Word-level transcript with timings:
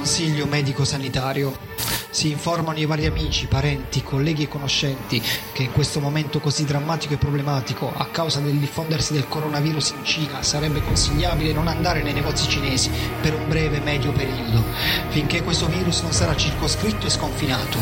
consiglio 0.00 0.46
medico 0.46 0.86
sanitario. 0.86 1.79
Si 2.10 2.30
informano 2.30 2.78
i 2.78 2.86
vari 2.86 3.06
amici, 3.06 3.46
parenti, 3.46 4.02
colleghi 4.02 4.44
e 4.44 4.48
conoscenti 4.48 5.22
che 5.52 5.62
in 5.62 5.72
questo 5.72 6.00
momento 6.00 6.40
così 6.40 6.64
drammatico 6.64 7.14
e 7.14 7.18
problematico, 7.18 7.92
a 7.94 8.06
causa 8.06 8.40
del 8.40 8.56
diffondersi 8.56 9.12
del 9.12 9.28
coronavirus 9.28 9.90
in 9.90 10.04
Cina, 10.04 10.42
sarebbe 10.42 10.82
consigliabile 10.82 11.52
non 11.52 11.68
andare 11.68 12.02
nei 12.02 12.12
negozi 12.12 12.48
cinesi 12.48 12.90
per 13.20 13.34
un 13.34 13.48
breve 13.48 13.80
medio 13.80 14.12
periodo, 14.12 14.62
finché 15.08 15.42
questo 15.42 15.66
virus 15.66 16.00
non 16.02 16.12
sarà 16.12 16.36
circoscritto 16.36 17.06
e 17.06 17.10
sconfinato. 17.10 17.78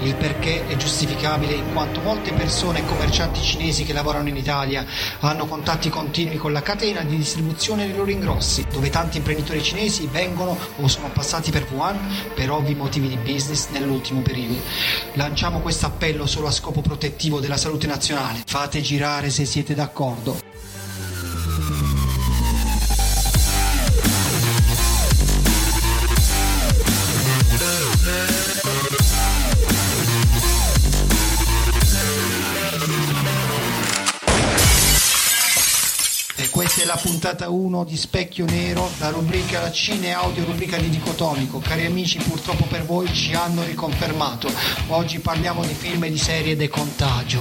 Il 0.00 0.14
perché 0.16 0.66
è 0.66 0.76
giustificabile 0.76 1.54
in 1.54 1.72
quanto 1.72 2.00
molte 2.00 2.32
persone 2.32 2.80
e 2.80 2.86
commercianti 2.86 3.40
cinesi 3.40 3.84
che 3.84 3.92
lavorano 3.92 4.28
in 4.28 4.36
Italia 4.36 4.84
hanno 5.20 5.46
contatti 5.46 5.88
continui 5.88 6.36
con 6.36 6.52
la 6.52 6.62
catena 6.62 7.02
di 7.02 7.16
distribuzione 7.16 7.86
dei 7.86 7.96
loro 7.96 8.10
ingrossi, 8.10 8.66
dove 8.70 8.90
tanti 8.90 9.18
imprenditori 9.18 9.62
cinesi 9.62 10.08
vengono 10.10 10.56
o 10.76 10.88
sono 10.88 11.10
passati 11.12 11.50
per 11.50 11.66
Wuhan 11.70 11.98
per 12.34 12.50
ovvi 12.50 12.74
motivi 12.74 13.08
di 13.08 13.16
business 13.16 13.41
nell'ultimo 13.70 14.20
periodo. 14.20 14.60
Lanciamo 15.14 15.60
questo 15.60 15.86
appello 15.86 16.26
solo 16.26 16.46
a 16.46 16.50
scopo 16.52 16.80
protettivo 16.80 17.40
della 17.40 17.56
salute 17.56 17.86
nazionale. 17.86 18.42
Fate 18.46 18.80
girare 18.80 19.30
se 19.30 19.44
siete 19.44 19.74
d'accordo. 19.74 20.38
E 36.92 36.94
questa 36.94 37.08
è 37.08 37.10
la 37.10 37.10
puntata 37.10 37.48
1 37.48 37.84
di 37.84 37.96
Specchio 37.96 38.44
Nero, 38.44 38.90
la 38.98 39.08
rubrica 39.08 39.60
la 39.60 39.70
Cine 39.70 40.12
Audio, 40.12 40.44
rubrica 40.44 40.76
di 40.76 40.90
Dicotomico. 40.90 41.58
Cari 41.58 41.86
amici, 41.86 42.18
purtroppo 42.18 42.64
per 42.64 42.84
voi 42.84 43.08
ci 43.14 43.32
hanno 43.34 43.62
riconfermato. 43.62 44.48
Oggi 44.88 45.18
parliamo 45.20 45.62
di 45.64 45.72
film 45.72 46.04
e 46.04 46.10
di 46.10 46.18
serie 46.18 46.54
De 46.54 46.68
Contagio. 46.68 47.40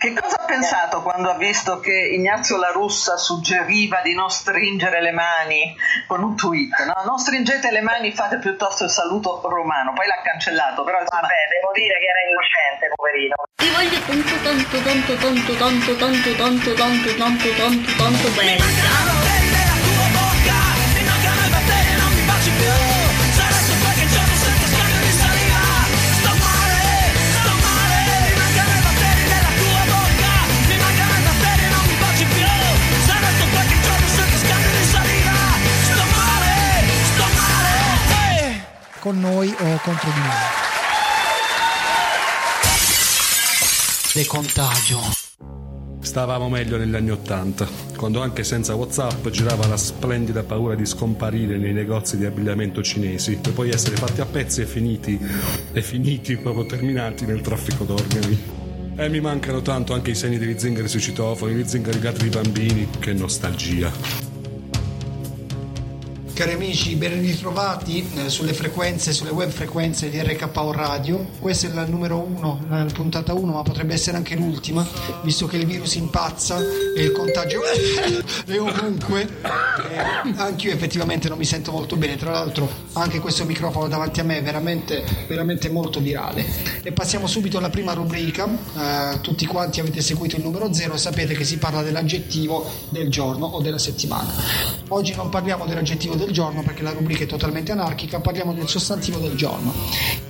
Che 0.00 0.14
cosa 0.14 0.40
ha 0.40 0.44
pensato 0.46 1.02
quando 1.02 1.30
ha 1.30 1.36
visto 1.36 1.78
che 1.78 1.92
Ignazio 1.92 2.56
La 2.56 2.70
Russa 2.72 3.16
suggeriva 3.16 4.00
di 4.02 4.14
non 4.14 4.30
stringere 4.30 5.02
le 5.02 5.12
mani 5.12 5.76
con 6.06 6.24
un 6.24 6.34
tweet? 6.34 6.72
No? 6.86 7.02
Non 7.04 7.18
stringete 7.18 7.70
le 7.70 7.82
mani, 7.82 8.10
fate 8.10 8.38
piuttosto 8.38 8.84
il 8.84 8.90
saluto 8.90 9.42
romano. 9.44 9.92
Poi 9.92 10.06
l'ha 10.06 10.22
cancellato, 10.24 10.82
però 10.84 10.98
insomma... 11.00 11.20
Vabbè, 11.20 11.34
devo 11.52 11.70
dire 11.74 11.98
che 11.98 12.06
era 12.08 12.20
innocente, 12.26 12.90
poverino. 12.96 13.34
Ti 13.60 13.68
voglio 13.68 14.00
tanto, 14.06 14.34
tanto, 14.42 14.80
tanto, 14.80 15.16
tanto, 15.16 15.54
tanto, 15.54 15.94
tanto, 15.94 16.34
tanto, 16.34 16.74
tanto, 16.74 17.14
tanto, 17.14 17.92
tanto 17.98 18.28
bene. 18.30 18.58
Con 39.00 39.18
noi 39.18 39.48
o 39.58 39.80
contro 39.82 40.10
di 40.10 40.20
noi. 40.20 40.79
De 44.20 44.26
Contagio. 44.26 44.98
Stavamo 45.98 46.50
meglio 46.50 46.76
negli 46.76 46.94
anni 46.94 47.10
Ottanta, 47.10 47.66
quando 47.96 48.20
anche 48.20 48.44
senza 48.44 48.74
WhatsApp 48.74 49.26
girava 49.28 49.66
la 49.66 49.78
splendida 49.78 50.42
paura 50.42 50.74
di 50.74 50.84
scomparire 50.84 51.56
nei 51.56 51.72
negozi 51.72 52.18
di 52.18 52.26
abbigliamento 52.26 52.82
cinesi 52.82 53.36
per 53.36 53.54
poi 53.54 53.70
essere 53.70 53.96
fatti 53.96 54.20
a 54.20 54.26
pezzi 54.26 54.60
e 54.60 54.66
finiti, 54.66 55.18
e 55.72 55.80
finiti 55.80 56.36
proprio 56.36 56.66
terminati 56.66 57.24
nel 57.24 57.40
traffico 57.40 57.84
d'organi. 57.84 58.38
E 58.94 59.08
mi 59.08 59.20
mancano 59.20 59.62
tanto 59.62 59.94
anche 59.94 60.10
i 60.10 60.14
segni 60.14 60.36
degli 60.36 60.58
zingari 60.58 60.88
sui 60.88 61.00
citofoni, 61.00 61.54
gli 61.54 61.66
zingari 61.66 61.98
gatti 61.98 62.24
di 62.24 62.28
bambini, 62.28 62.88
che 62.98 63.14
nostalgia. 63.14 64.29
Cari 66.40 66.52
amici, 66.54 66.94
ben 66.94 67.20
ritrovati 67.20 68.02
eh, 68.14 68.30
sulle 68.30 68.54
frequenze, 68.54 69.12
sulle 69.12 69.28
web 69.28 69.50
frequenze 69.50 70.08
di 70.08 70.18
RKO 70.22 70.72
Radio. 70.72 71.32
Questa 71.38 71.66
è 71.66 71.70
la 71.70 71.84
numero 71.84 72.16
1, 72.16 72.64
la 72.70 72.86
puntata 72.94 73.34
1, 73.34 73.52
ma 73.52 73.60
potrebbe 73.60 73.92
essere 73.92 74.16
anche 74.16 74.36
l'ultima, 74.36 74.86
visto 75.20 75.46
che 75.46 75.58
il 75.58 75.66
virus 75.66 75.96
impazza 75.96 76.58
e 76.58 77.02
il 77.02 77.12
contagio 77.12 77.60
è 78.46 78.58
ovunque. 78.58 79.28
Eh, 79.90 80.32
anch'io 80.36 80.72
effettivamente 80.72 81.28
non 81.28 81.36
mi 81.36 81.44
sento 81.44 81.72
molto 81.72 81.96
bene, 81.96 82.16
tra 82.16 82.30
l'altro 82.30 82.66
anche 82.94 83.20
questo 83.20 83.44
microfono 83.44 83.88
davanti 83.88 84.20
a 84.20 84.24
me 84.24 84.38
è 84.38 84.42
veramente, 84.42 85.04
veramente 85.28 85.68
molto 85.68 86.00
virale. 86.00 86.46
E 86.82 86.90
passiamo 86.92 87.26
subito 87.26 87.58
alla 87.58 87.68
prima 87.68 87.92
rubrica. 87.92 88.48
Eh, 88.48 89.20
tutti 89.20 89.44
quanti 89.44 89.80
avete 89.80 90.00
seguito 90.00 90.36
il 90.36 90.42
numero 90.42 90.72
0 90.72 90.94
e 90.94 90.98
sapete 90.98 91.34
che 91.34 91.44
si 91.44 91.58
parla 91.58 91.82
dell'aggettivo 91.82 92.66
del 92.88 93.10
giorno 93.10 93.44
o 93.44 93.60
della 93.60 93.76
settimana. 93.76 94.32
Oggi 94.88 95.14
non 95.14 95.28
parliamo 95.28 95.66
dell'aggettivo 95.66 96.14
del 96.14 96.28
giorno 96.32 96.62
perché 96.62 96.82
la 96.82 96.92
rubrica 96.92 97.24
è 97.24 97.26
totalmente 97.26 97.72
anarchica, 97.72 98.20
parliamo 98.20 98.52
del 98.52 98.68
sostantivo 98.68 99.18
del 99.18 99.36
giorno. 99.36 99.72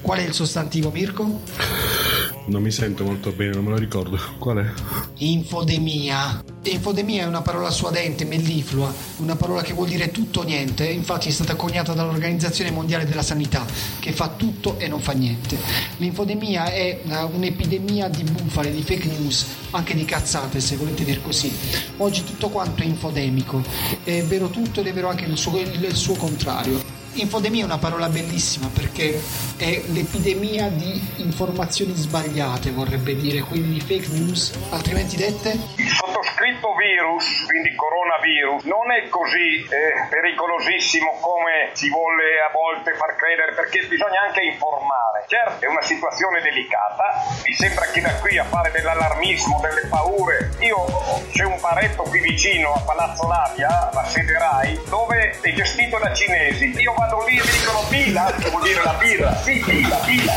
Qual 0.00 0.18
è 0.18 0.22
il 0.22 0.32
sostantivo, 0.32 0.90
Mirko? 0.90 2.19
Non 2.46 2.62
mi 2.62 2.70
sento 2.70 3.04
molto 3.04 3.32
bene, 3.32 3.54
non 3.54 3.64
me 3.64 3.70
lo 3.70 3.76
ricordo. 3.76 4.18
Qual 4.38 4.58
è? 4.58 4.72
Infodemia. 5.18 6.42
Infodemia 6.62 7.22
è 7.22 7.26
una 7.26 7.42
parola 7.42 7.70
suadente, 7.70 8.24
melliflua, 8.24 8.92
una 9.18 9.36
parola 9.36 9.62
che 9.62 9.72
vuol 9.72 9.88
dire 9.88 10.10
tutto 10.10 10.40
o 10.40 10.42
niente, 10.42 10.86
infatti 10.86 11.28
è 11.28 11.32
stata 11.32 11.54
coniata 11.54 11.92
dall'Organizzazione 11.92 12.70
Mondiale 12.70 13.06
della 13.06 13.22
Sanità, 13.22 13.64
che 13.98 14.12
fa 14.12 14.28
tutto 14.28 14.78
e 14.78 14.88
non 14.88 15.00
fa 15.00 15.12
niente. 15.12 15.56
L'infodemia 15.98 16.70
è 16.70 17.00
eh, 17.02 17.22
un'epidemia 17.22 18.08
di 18.08 18.24
bufale, 18.24 18.72
di 18.72 18.82
fake 18.82 19.08
news, 19.08 19.46
anche 19.70 19.94
di 19.94 20.04
cazzate 20.04 20.60
se 20.60 20.76
volete 20.76 21.04
dire 21.04 21.22
così. 21.22 21.50
Oggi 21.98 22.24
tutto 22.24 22.48
quanto 22.48 22.82
è 22.82 22.86
infodemico, 22.86 23.62
è 24.04 24.22
vero 24.24 24.48
tutto 24.48 24.80
ed 24.80 24.86
è 24.86 24.92
vero 24.92 25.08
anche 25.08 25.24
il 25.24 25.36
suo, 25.36 25.58
il 25.58 25.94
suo 25.94 26.14
contrario. 26.14 26.99
Infodemia 27.12 27.62
è 27.62 27.64
una 27.64 27.78
parola 27.78 28.08
bellissima 28.08 28.70
perché 28.72 29.20
è 29.58 29.82
l'epidemia 29.88 30.68
di 30.68 30.94
informazioni 31.16 31.92
sbagliate, 31.94 32.70
vorrebbe 32.70 33.16
dire, 33.16 33.40
quindi 33.40 33.74
di 33.74 33.80
fake 33.80 34.08
news, 34.16 34.56
altrimenti 34.70 35.16
dette 35.16 35.50
Il 35.76 35.88
sottoscritto 35.88 36.72
virus, 36.78 37.44
quindi 37.46 37.74
coronavirus, 37.74 38.62
non 38.64 38.92
è 38.92 39.08
così 39.08 39.66
eh, 39.66 40.06
pericolosissimo 40.08 41.18
come 41.20 41.70
si 41.72 41.90
vuole 41.90 42.40
a 42.46 42.50
volte 42.52 42.94
far 42.94 43.16
credere 43.16 43.54
perché 43.54 43.84
bisogna 43.86 44.22
anche 44.30 44.42
informare. 44.46 45.26
Certo, 45.26 45.64
è 45.64 45.68
una 45.68 45.82
situazione 45.82 46.40
delicata, 46.40 47.26
mi 47.44 47.54
sembra 47.54 47.86
che 47.90 48.00
da 48.00 48.14
qui 48.22 48.38
a 48.38 48.44
fare 48.44 48.70
dell'allarmismo, 48.70 49.58
delle 49.60 49.86
paure. 49.88 50.50
Io 50.60 50.86
c'è 51.32 51.44
un 51.44 51.58
paretto 51.60 52.04
qui 52.04 52.20
vicino 52.20 52.72
a 52.72 52.80
Palazzo 52.80 53.26
Labia, 53.26 53.90
la 53.92 54.04
sede 54.06 54.38
RAI, 54.38 54.80
dove 54.88 55.38
è 55.40 55.52
gestito 55.52 55.98
da 55.98 56.14
cinesi. 56.14 56.70
Io 56.78 56.94
vado 57.00 57.24
lì 57.26 57.38
e 57.38 57.42
mi 57.42 57.50
dicono 57.50 57.86
Pila, 57.88 58.34
che 58.38 58.50
vuol 58.50 58.62
dire 58.62 58.82
la 58.84 58.92
birra. 58.94 59.42
Sì, 59.42 59.62
Pila, 59.64 59.96
Pila. 59.96 60.32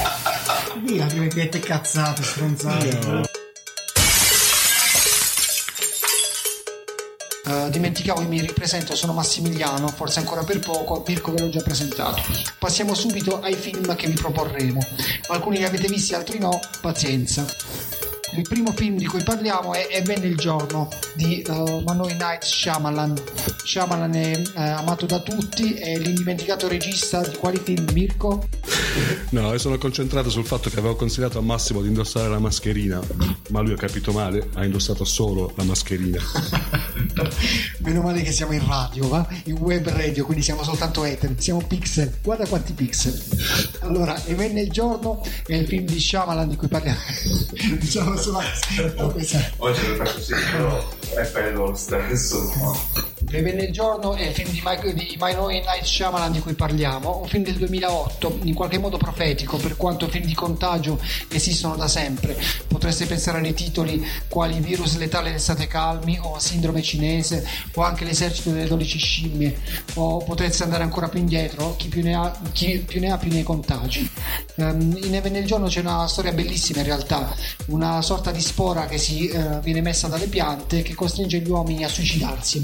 via 0.81 1.06
che 1.06 1.15
mettete 1.15 1.60
cazzate, 1.60 2.24
stronzate. 2.24 3.31
Eh, 7.45 7.69
dimenticavo 7.69 8.21
mi 8.21 8.39
ripresento, 8.39 8.95
sono 8.95 9.12
Massimiliano, 9.12 9.89
forse 9.89 10.19
ancora 10.19 10.44
per 10.44 10.60
poco, 10.60 11.04
Mirko 11.06 11.33
ve 11.33 11.42
l'ho 11.42 11.50
già 11.50 11.62
presentato. 11.62 12.24
Passiamo 12.57 12.94
subito 12.94 13.42
ai 13.42 13.56
film 13.56 13.94
che 13.95 14.07
vi 14.07 14.13
proporremo. 14.13 14.80
Alcuni 15.27 15.57
li 15.57 15.66
avete 15.66 15.88
visti, 15.88 16.16
altri 16.16 16.39
no, 16.39 16.57
pazienza. 16.80 17.45
Il 18.35 18.47
primo 18.47 18.71
film 18.71 18.97
di 18.97 19.06
cui 19.06 19.21
parliamo 19.21 19.74
è 19.74 19.88
E 19.91 20.01
venne 20.01 20.25
il 20.25 20.35
giorno, 20.35 20.89
di 21.13 21.45
uh, 21.47 21.83
Manoi 21.85 22.13
Night 22.13 22.44
Shyamalan. 22.44 23.13
Shyamalan 23.63 24.15
è 24.15 24.38
uh, 24.38 24.51
amato 24.53 25.06
da 25.06 25.19
tutti, 25.19 25.74
è 25.74 25.97
l'indimenticato 26.00 26.68
regista 26.68 27.21
di 27.21 27.35
quali 27.38 27.59
film, 27.63 27.85
Mirko? 27.94 28.47
No, 29.30 29.51
io 29.51 29.57
sono 29.59 29.77
concentrato 29.77 30.30
sul 30.30 30.45
fatto 30.45 30.69
che 30.69 30.80
avevo 30.80 30.95
consigliato 30.95 31.38
a 31.38 31.41
Massimo 31.41 31.81
di 31.81 31.88
indossare 31.88 32.27
la 32.30 32.39
mascherina, 32.39 33.00
ma 33.50 33.62
lui 33.62 33.74
ha 33.74 33.77
capito 33.77 34.12
male, 34.12 34.50
ha 34.53 34.63
indossato 34.63 35.03
solo 35.06 35.53
la 35.56 35.63
mascherina. 35.63 36.19
Meno 37.80 38.02
male 38.02 38.22
che 38.22 38.32
siamo 38.32 38.54
in 38.54 38.66
radio, 38.68 39.08
va? 39.08 39.28
In 39.46 39.58
web 39.58 39.88
radio, 39.90 40.26
quindi 40.26 40.44
siamo 40.44 40.64
soltanto 40.64 41.04
eteri, 41.04 41.36
siamo 41.38 41.62
pixel. 41.66 42.18
Guarda 42.22 42.48
quanti 42.48 42.74
pixel. 42.74 43.22
Allora, 43.82 44.22
E 44.26 44.36
venne 44.36 44.62
il 44.62 44.72
giorno 44.72 45.24
è 45.46 45.56
il 45.56 45.68
film 45.68 45.86
di 45.86 46.00
Shyamalan 46.00 46.50
di 46.50 46.56
cui 46.56 46.68
parliamo. 46.68 47.00
diciamo 47.80 48.16
solo 48.18 48.40
Oggi 49.58 49.88
lo 49.88 49.96
faccio 49.96 50.20
sì, 50.22 50.34
però 50.52 50.90
è 51.16 51.30
bello 51.32 51.66
lo 51.68 51.76
stesso. 51.76 53.12
E 53.30 53.42
venne 53.42 53.64
il 53.64 53.72
giorno 53.72 54.14
è 54.14 54.28
il 54.28 54.34
film 54.34 54.52
di, 54.52 54.62
Mike, 54.64 54.94
di 54.94 55.18
My 55.20 55.34
Night 55.34 55.84
Shyamalan 55.84 56.31
di 56.31 56.40
cui 56.40 56.54
parliamo, 56.54 57.20
un 57.22 57.28
film 57.28 57.44
del 57.44 57.56
2008, 57.56 58.40
in 58.44 58.54
qualche 58.54 58.78
modo 58.78 58.98
profetico, 58.98 59.58
per 59.58 59.75
quanto 59.75 60.08
film 60.08 60.25
di 60.25 60.36
contagio 60.36 61.00
esistono 61.30 61.75
da 61.75 61.88
sempre. 61.88 62.38
Potreste 62.68 63.06
pensare 63.06 63.40
ai 63.40 63.54
titoli 63.54 64.06
quali 64.28 64.60
Virus 64.60 64.98
letale 64.98 65.31
d'estate 65.31 65.66
calmi 65.68 66.20
o 66.22 66.38
Sindrome 66.38 66.81
cinese 66.84 67.46
o 67.74 67.81
anche 67.81 68.06
l'esercito 68.06 68.52
delle 68.52 68.68
12 68.68 68.98
scimmie 69.00 69.58
o 69.96 70.18
potreste 70.18 70.64
andare 70.64 70.84
ancora 70.84 71.08
più 71.08 71.19
indietro, 71.19 71.76
chi 71.76 71.88
più 71.88 72.04
ne 72.04 72.14
ha, 72.14 72.40
chi 72.52 72.84
più, 72.86 73.00
ne, 73.00 73.12
ha 73.12 73.18
più 73.18 73.31
ne 73.31 73.42
contagi. 73.44 74.10
Um, 74.56 74.96
in 75.04 75.16
Even 75.16 75.31
nel 75.31 75.46
giorno 75.46 75.68
c'è 75.68 75.80
una 75.80 76.08
storia 76.08 76.31
bellissima 76.31 76.80
in 76.80 76.86
realtà, 76.86 77.34
una 77.68 78.02
sorta 78.04 78.31
di 78.31 78.42
spora 78.42 78.86
che 78.86 79.00
si 79.00 79.31
uh, 79.34 79.60
viene 79.62 79.81
messa 79.81 80.08
dalle 80.08 80.28
piante 80.28 80.84
che 80.84 80.94
costringe 80.94 81.40
gli 81.40 81.50
uomini 81.50 81.84
a 81.84 81.88
suicidarsi, 81.88 82.60
è 82.60 82.62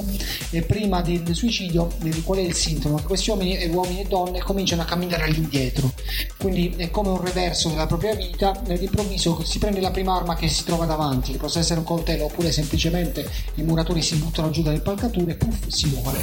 bellissimo 0.00 0.04
e 0.50 0.62
prima 0.62 1.00
del 1.02 1.34
suicidio, 1.34 1.88
qual 2.24 2.38
è 2.38 2.42
il 2.42 2.54
sintomo? 2.54 3.00
Questi 3.02 3.30
uomini, 3.30 3.64
uomini 3.66 4.00
e 4.00 4.04
donne 4.04 4.40
cominciano 4.40 4.82
a 4.82 4.84
camminare 4.84 5.24
all'indietro, 5.24 5.92
quindi 6.38 6.74
è 6.76 6.90
come 6.90 7.10
un 7.10 7.22
reverso 7.22 7.68
della 7.68 7.86
propria 7.86 8.14
vita, 8.14 8.52
all'improvviso 8.66 9.42
si 9.44 9.58
prende 9.58 9.80
la 9.80 9.90
prima 9.90 10.16
arma 10.16 10.34
che 10.34 10.48
si 10.48 10.64
trova 10.64 10.86
davanti, 10.86 11.32
che 11.32 11.38
possa 11.38 11.60
essere 11.60 11.80
un 11.80 11.86
coltello 11.86 12.24
oppure 12.24 12.50
semplicemente 12.50 13.28
i 13.54 13.62
muratori 13.62 14.02
si 14.02 14.16
buttano 14.16 14.50
giù 14.50 14.62
dalle 14.62 14.76
impalcature 14.76 15.32
e 15.32 15.34
puff, 15.36 15.66
si 15.68 15.88
muore. 15.88 16.18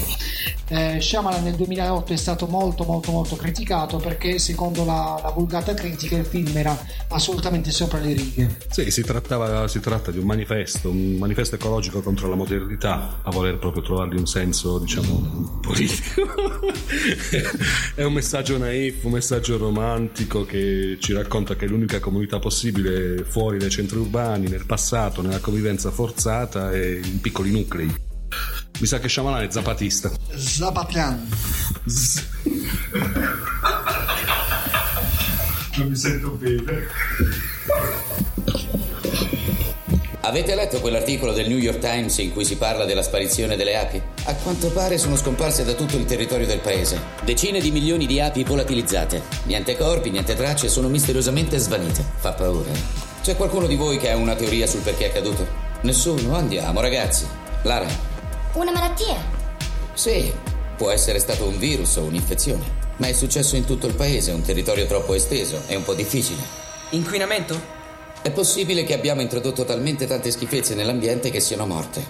Eh, 0.67 1.01
Shyamalan 1.01 1.43
nel 1.43 1.55
2008 1.55 2.13
è 2.13 2.15
stato 2.15 2.47
molto 2.47 2.85
molto 2.85 3.11
molto 3.11 3.35
criticato 3.35 3.97
perché 3.97 4.39
secondo 4.39 4.85
la, 4.85 5.19
la 5.21 5.31
vulgata 5.31 5.73
critica 5.73 6.15
il 6.15 6.25
film 6.25 6.55
era 6.55 6.77
assolutamente 7.09 7.71
sopra 7.71 7.99
le 7.99 8.13
righe. 8.13 8.57
Sì, 8.69 8.89
si, 8.89 9.01
trattava, 9.01 9.67
si 9.67 9.81
tratta 9.81 10.11
di 10.11 10.19
un 10.19 10.25
manifesto, 10.25 10.89
un 10.89 11.17
manifesto 11.17 11.55
ecologico 11.55 12.01
contro 12.01 12.29
la 12.29 12.35
modernità, 12.35 13.19
a 13.21 13.31
voler 13.31 13.57
proprio 13.61 13.83
trovargli 13.83 14.17
un 14.17 14.25
senso, 14.25 14.79
diciamo, 14.79 15.59
politico. 15.61 16.23
è 17.95 18.03
un 18.03 18.11
messaggio 18.11 18.57
naif, 18.57 19.03
un 19.03 19.11
messaggio 19.11 19.57
romantico 19.57 20.43
che 20.43 20.97
ci 20.99 21.13
racconta 21.13 21.55
che 21.55 21.67
l'unica 21.67 21.99
comunità 21.99 22.39
possibile 22.39 23.23
fuori 23.23 23.59
dai 23.59 23.69
centri 23.69 23.99
urbani, 23.99 24.49
nel 24.49 24.65
passato, 24.65 25.21
nella 25.21 25.39
convivenza 25.39 25.91
forzata 25.91 26.73
e 26.73 26.99
in 27.01 27.21
piccoli 27.21 27.51
nuclei. 27.51 27.93
Mi 28.79 28.87
sa 28.87 28.99
che 28.99 29.07
Shyamalan 29.07 29.43
è 29.43 29.51
zapatista. 29.51 30.11
Zapatian. 30.35 31.29
Z- 31.85 32.25
non 35.77 35.87
mi 35.87 35.95
sento 35.95 36.31
bene. 36.31 36.87
Avete 40.23 40.53
letto 40.53 40.79
quell'articolo 40.79 41.33
del 41.33 41.47
New 41.47 41.57
York 41.57 41.79
Times 41.79 42.19
in 42.19 42.31
cui 42.31 42.45
si 42.45 42.55
parla 42.55 42.85
della 42.85 43.01
sparizione 43.01 43.55
delle 43.55 43.75
api? 43.75 43.99
A 44.25 44.35
quanto 44.35 44.69
pare 44.69 44.99
sono 44.99 45.15
scomparse 45.15 45.63
da 45.63 45.73
tutto 45.73 45.97
il 45.97 46.05
territorio 46.05 46.45
del 46.45 46.59
paese. 46.59 47.01
Decine 47.23 47.59
di 47.59 47.71
milioni 47.71 48.05
di 48.05 48.21
api 48.21 48.43
volatilizzate. 48.43 49.23
Niente 49.45 49.75
corpi, 49.75 50.11
niente 50.11 50.35
tracce, 50.35 50.69
sono 50.69 50.89
misteriosamente 50.89 51.57
svanite. 51.57 52.05
Fa 52.17 52.33
paura. 52.33 52.69
C'è 53.23 53.35
qualcuno 53.35 53.65
di 53.65 53.75
voi 53.75 53.97
che 53.97 54.11
ha 54.11 54.15
una 54.15 54.35
teoria 54.35 54.67
sul 54.67 54.81
perché 54.81 55.05
è 55.05 55.09
accaduto? 55.09 55.47
Nessuno? 55.81 56.35
Andiamo, 56.35 56.81
ragazzi. 56.81 57.25
Lara. 57.63 57.87
Una 58.53 58.71
malattia? 58.71 59.17
Sì, 59.93 60.31
può 60.77 60.91
essere 60.91 61.17
stato 61.17 61.47
un 61.47 61.57
virus 61.57 61.95
o 61.95 62.03
un'infezione. 62.03 62.79
Ma 62.97 63.07
è 63.07 63.13
successo 63.13 63.55
in 63.55 63.65
tutto 63.65 63.87
il 63.87 63.95
paese, 63.95 64.29
un 64.29 64.43
territorio 64.43 64.85
troppo 64.85 65.15
esteso, 65.15 65.63
è 65.65 65.73
un 65.73 65.83
po' 65.83 65.95
difficile. 65.95 66.43
Inquinamento? 66.91 67.80
È 68.23 68.29
possibile 68.29 68.83
che 68.83 68.93
abbiamo 68.93 69.21
introdotto 69.21 69.65
talmente 69.65 70.05
tante 70.05 70.29
schifezze 70.29 70.75
nell'ambiente 70.75 71.31
che 71.31 71.39
siano 71.39 71.65
morte. 71.65 72.05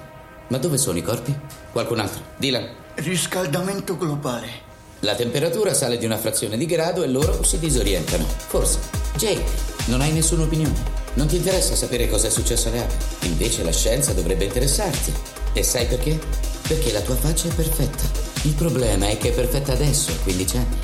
Ma 0.50 0.58
dove 0.58 0.78
sono 0.78 0.98
i 0.98 1.02
corpi? 1.02 1.34
Qualcun 1.72 2.00
altro? 2.00 2.22
Dylan. 2.36 2.68
Riscaldamento 2.96 3.96
globale. 3.96 4.50
La 5.00 5.16
temperatura 5.16 5.74
sale 5.74 5.98
di 5.98 6.04
una 6.04 6.18
frazione 6.18 6.58
di 6.58 6.66
grado 6.66 7.04
e 7.04 7.08
loro 7.08 7.44
si 7.44 7.60
disorientano. 7.60 8.26
Forse. 8.26 8.80
Jake, 9.16 9.42
non 9.86 10.02
hai 10.02 10.12
nessuna 10.12 10.44
opinione? 10.44 10.76
Non 11.14 11.28
ti 11.28 11.38
interessa 11.38 11.76
sapere 11.76 12.10
cosa 12.10 12.28
è 12.28 12.30
successo 12.30 12.68
alle 12.68 12.82
api? 12.82 13.28
Invece 13.28 13.64
la 13.64 13.72
scienza 13.72 14.12
dovrebbe 14.12 14.44
interessarti. 14.44 15.14
E 15.54 15.64
sai 15.64 15.86
perché? 15.86 16.20
Perché 16.68 16.92
la 16.92 17.02
tua 17.02 17.16
faccia 17.16 17.48
è 17.48 17.54
perfetta. 17.54 18.04
Il 18.42 18.54
problema 18.54 19.08
è 19.08 19.18
che 19.18 19.30
è 19.30 19.34
perfetta 19.34 19.72
adesso, 19.72 20.12
a 20.12 20.24
15 20.24 20.58
anni. 20.58 20.78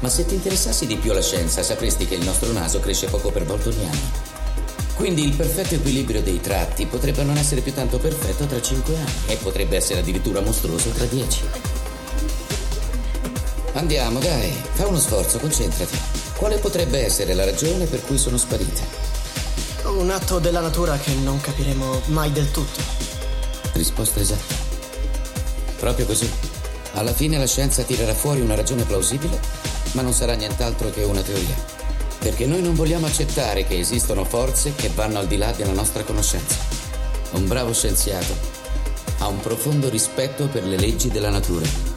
Ma 0.00 0.08
se 0.08 0.26
ti 0.26 0.34
interessassi 0.34 0.86
di 0.86 0.96
più 0.96 1.12
alla 1.12 1.22
scienza, 1.22 1.62
sapresti 1.62 2.04
che 2.04 2.16
il 2.16 2.24
nostro 2.24 2.50
naso 2.50 2.80
cresce 2.80 3.06
poco 3.06 3.30
per 3.30 3.44
volta 3.44 3.68
ogni 3.68 3.84
anno. 3.84 4.31
Quindi 5.02 5.24
il 5.24 5.34
perfetto 5.34 5.74
equilibrio 5.74 6.22
dei 6.22 6.40
tratti 6.40 6.86
potrebbe 6.86 7.24
non 7.24 7.36
essere 7.36 7.60
più 7.60 7.74
tanto 7.74 7.98
perfetto 7.98 8.46
tra 8.46 8.62
5 8.62 8.94
anni 8.94 9.12
e 9.26 9.34
potrebbe 9.34 9.74
essere 9.74 9.98
addirittura 9.98 10.40
mostruoso 10.40 10.90
tra 10.90 11.04
10. 11.06 11.40
Andiamo, 13.72 14.20
dai, 14.20 14.52
fa 14.74 14.86
uno 14.86 15.00
sforzo, 15.00 15.40
concentrati. 15.40 15.98
Quale 16.36 16.58
potrebbe 16.58 17.04
essere 17.04 17.34
la 17.34 17.44
ragione 17.44 17.86
per 17.86 18.00
cui 18.02 18.16
sono 18.16 18.36
sparite? 18.36 18.82
Un 19.86 20.08
atto 20.08 20.38
della 20.38 20.60
natura 20.60 20.96
che 20.96 21.14
non 21.14 21.40
capiremo 21.40 22.02
mai 22.06 22.30
del 22.30 22.52
tutto. 22.52 22.80
Risposta 23.72 24.20
esatta. 24.20 24.54
Proprio 25.80 26.06
così. 26.06 26.30
Alla 26.92 27.12
fine 27.12 27.38
la 27.38 27.46
scienza 27.48 27.82
tirerà 27.82 28.14
fuori 28.14 28.40
una 28.40 28.54
ragione 28.54 28.84
plausibile, 28.84 29.40
ma 29.94 30.02
non 30.02 30.12
sarà 30.12 30.34
nient'altro 30.34 30.90
che 30.90 31.02
una 31.02 31.22
teoria 31.22 31.81
perché 32.22 32.46
noi 32.46 32.62
non 32.62 32.74
vogliamo 32.74 33.06
accettare 33.06 33.66
che 33.66 33.78
esistono 33.78 34.24
forze 34.24 34.74
che 34.74 34.90
vanno 34.94 35.18
al 35.18 35.26
di 35.26 35.36
là 35.36 35.50
della 35.52 35.72
nostra 35.72 36.04
conoscenza. 36.04 36.56
Un 37.32 37.48
bravo 37.48 37.72
scienziato 37.72 38.34
ha 39.18 39.26
un 39.26 39.40
profondo 39.40 39.88
rispetto 39.88 40.46
per 40.46 40.64
le 40.64 40.78
leggi 40.78 41.08
della 41.08 41.30
natura 41.30 41.91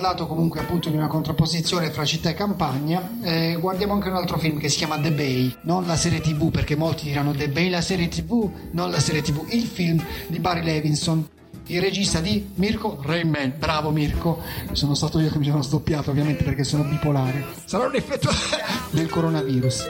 parlato 0.00 0.26
comunque 0.26 0.60
appunto 0.60 0.88
di 0.88 0.96
una 0.96 1.08
contrapposizione 1.08 1.90
fra 1.90 2.06
città 2.06 2.30
e 2.30 2.34
campagna. 2.34 3.18
Eh, 3.22 3.58
guardiamo 3.60 3.92
anche 3.92 4.08
un 4.08 4.14
altro 4.14 4.38
film 4.38 4.58
che 4.58 4.70
si 4.70 4.78
chiama 4.78 4.98
The 4.98 5.12
Bay, 5.12 5.54
non 5.64 5.86
la 5.86 5.96
serie 5.96 6.22
TV 6.22 6.50
perché 6.50 6.74
molti 6.74 7.04
diranno 7.04 7.32
The 7.32 7.50
Bay 7.50 7.68
la 7.68 7.82
serie 7.82 8.08
TV, 8.08 8.50
non 8.70 8.90
la 8.90 8.98
serie 8.98 9.20
TV, 9.20 9.44
il 9.50 9.64
film 9.64 10.02
di 10.26 10.38
Barry 10.38 10.62
Levinson. 10.62 11.28
Il 11.66 11.82
regista 11.82 12.18
di 12.20 12.50
Mirko 12.54 12.98
Rayman, 13.02 13.52
bravo 13.58 13.90
Mirko, 13.90 14.42
sono 14.72 14.94
stato 14.94 15.20
io 15.20 15.30
che 15.30 15.38
mi 15.38 15.44
sono 15.44 15.62
sdoppiato 15.62 16.10
ovviamente 16.10 16.44
perché 16.44 16.64
sono 16.64 16.82
bipolare. 16.82 17.44
Sarà 17.66 17.86
un 17.86 17.94
effetto 17.94 18.30
del 18.90 19.08
coronavirus. 19.08 19.88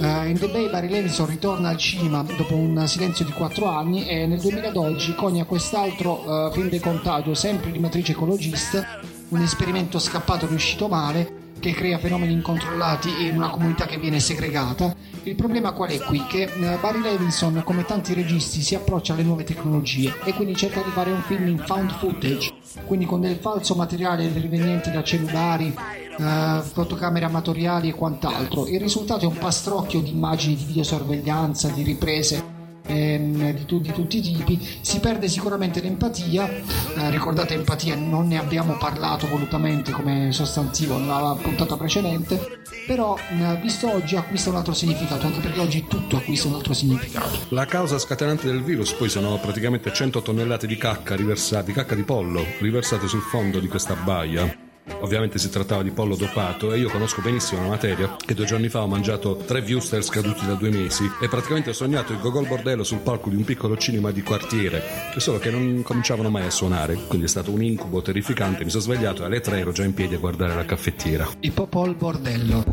Uh, 0.00 0.26
in 0.26 0.36
The 0.38 0.48
Bay 0.48 0.68
Barry 0.68 0.88
Levinson 0.88 1.26
ritorna 1.26 1.68
al 1.68 1.76
cinema 1.76 2.22
dopo 2.22 2.56
un 2.56 2.84
silenzio 2.88 3.24
di 3.24 3.30
4 3.30 3.66
anni 3.66 4.08
e 4.08 4.26
nel 4.26 4.40
2012 4.40 5.14
conia 5.14 5.44
quest'altro 5.44 6.48
uh, 6.48 6.52
film 6.52 6.68
di 6.68 6.80
contagio 6.80 7.34
sempre 7.34 7.70
di 7.70 7.78
matrice 7.78 8.12
ecologista, 8.12 9.00
un 9.32 9.40
esperimento 9.40 9.98
scappato 9.98 10.46
riuscito 10.46 10.88
male 10.88 11.40
che 11.58 11.72
crea 11.72 11.98
fenomeni 11.98 12.32
incontrollati 12.32 13.26
in 13.26 13.36
una 13.36 13.48
comunità 13.48 13.86
che 13.86 13.96
viene 13.96 14.20
segregata. 14.20 14.94
Il 15.22 15.36
problema 15.36 15.72
qual 15.72 15.90
è 15.90 15.98
qui? 16.00 16.26
Che 16.26 16.50
uh, 16.52 16.80
Barry 16.80 17.00
Levinson, 17.00 17.62
come 17.64 17.84
tanti 17.84 18.14
registi, 18.14 18.60
si 18.60 18.74
approccia 18.74 19.12
alle 19.12 19.22
nuove 19.22 19.44
tecnologie 19.44 20.12
e 20.24 20.34
quindi 20.34 20.56
cerca 20.56 20.82
di 20.82 20.90
fare 20.90 21.12
un 21.12 21.22
film 21.22 21.46
in 21.46 21.58
found 21.58 21.92
footage, 21.98 22.52
quindi 22.84 23.06
con 23.06 23.20
del 23.20 23.36
falso 23.36 23.76
materiale 23.76 24.28
riveniente 24.34 24.90
da 24.90 25.04
cellulari, 25.04 25.72
uh, 26.18 26.60
fotocamere 26.60 27.26
amatoriali 27.26 27.90
e 27.90 27.94
quant'altro. 27.94 28.66
Il 28.66 28.80
risultato 28.80 29.24
è 29.24 29.28
un 29.28 29.38
pastrocchio 29.38 30.00
di 30.00 30.10
immagini 30.10 30.56
di 30.56 30.64
videosorveglianza, 30.64 31.68
di 31.68 31.82
riprese 31.84 32.51
ehm, 32.86 33.52
di, 33.52 33.64
tu- 33.64 33.80
di 33.80 33.92
tutti 33.92 34.18
i 34.18 34.20
tipi, 34.20 34.58
si 34.80 35.00
perde 35.00 35.28
sicuramente 35.28 35.80
l'empatia, 35.80 36.48
eh, 36.48 37.10
ricordate 37.10 37.54
empatia 37.54 37.94
non 37.94 38.28
ne 38.28 38.38
abbiamo 38.38 38.76
parlato 38.76 39.26
volutamente 39.28 39.92
come 39.92 40.32
sostantivo 40.32 40.98
nella 40.98 41.36
puntata 41.40 41.76
precedente, 41.76 42.60
però 42.86 43.16
eh, 43.16 43.56
visto 43.60 43.92
oggi 43.92 44.16
acquista 44.16 44.50
un 44.50 44.56
altro 44.56 44.74
significato, 44.74 45.26
anche 45.26 45.40
perché 45.40 45.60
oggi 45.60 45.86
tutto 45.86 46.16
acquista 46.16 46.48
un 46.48 46.54
altro 46.54 46.74
significato. 46.74 47.38
La 47.48 47.66
causa 47.66 47.98
scatenante 47.98 48.46
del 48.46 48.62
virus 48.62 48.92
poi 48.92 49.08
sono 49.08 49.38
praticamente 49.38 49.92
100 49.92 50.22
tonnellate 50.22 50.66
di 50.66 50.76
cacca 50.76 51.14
riversate, 51.14 51.72
cacca 51.72 51.94
di 51.94 52.02
pollo 52.02 52.44
riversate 52.60 53.06
sul 53.06 53.22
fondo 53.22 53.60
di 53.60 53.68
questa 53.68 53.94
baia. 53.94 54.70
Ovviamente 55.00 55.38
si 55.38 55.48
trattava 55.48 55.82
di 55.82 55.90
pollo 55.90 56.16
dopato 56.16 56.72
e 56.72 56.78
io 56.78 56.88
conosco 56.88 57.22
benissimo 57.22 57.62
la 57.62 57.68
materia 57.68 58.16
che 58.16 58.34
due 58.34 58.44
giorni 58.44 58.68
fa 58.68 58.82
ho 58.82 58.88
mangiato 58.88 59.36
tre 59.36 59.60
viewster 59.60 60.02
scaduti 60.02 60.44
da 60.44 60.54
due 60.54 60.70
mesi 60.70 61.08
e 61.20 61.28
praticamente 61.28 61.70
ho 61.70 61.72
sognato 61.72 62.12
il 62.12 62.18
gogol 62.18 62.46
bordello 62.46 62.82
sul 62.82 62.98
palco 62.98 63.28
di 63.28 63.36
un 63.36 63.44
piccolo 63.44 63.76
cinema 63.76 64.10
di 64.10 64.22
quartiere, 64.22 64.82
solo 65.16 65.38
che 65.38 65.50
non 65.50 65.82
cominciavano 65.82 66.30
mai 66.30 66.46
a 66.46 66.50
suonare, 66.50 66.98
quindi 67.06 67.26
è 67.26 67.28
stato 67.28 67.50
un 67.50 67.62
incubo 67.62 68.02
terrificante, 68.02 68.64
mi 68.64 68.70
sono 68.70 68.82
svegliato 68.82 69.22
e 69.22 69.26
alle 69.26 69.40
tre 69.40 69.60
ero 69.60 69.72
già 69.72 69.84
in 69.84 69.94
piedi 69.94 70.14
a 70.14 70.18
guardare 70.18 70.54
la 70.54 70.64
caffettiera. 70.64 71.28
I 71.40 71.50
popol 71.50 71.94
bordello. 71.94 72.64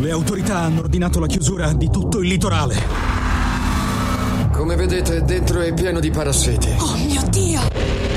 Le 0.00 0.10
autorità 0.10 0.58
hanno 0.58 0.80
ordinato 0.80 1.20
la 1.20 1.26
chiusura 1.26 1.72
di 1.72 1.90
tutto 1.90 2.20
il 2.20 2.28
litorale. 2.28 2.76
Come 4.52 4.76
vedete, 4.76 5.22
dentro 5.22 5.60
è 5.60 5.72
pieno 5.72 6.00
di 6.00 6.10
parassiti. 6.10 6.68
Oh 6.78 6.96
mio 6.96 7.22
Dio! 7.28 8.09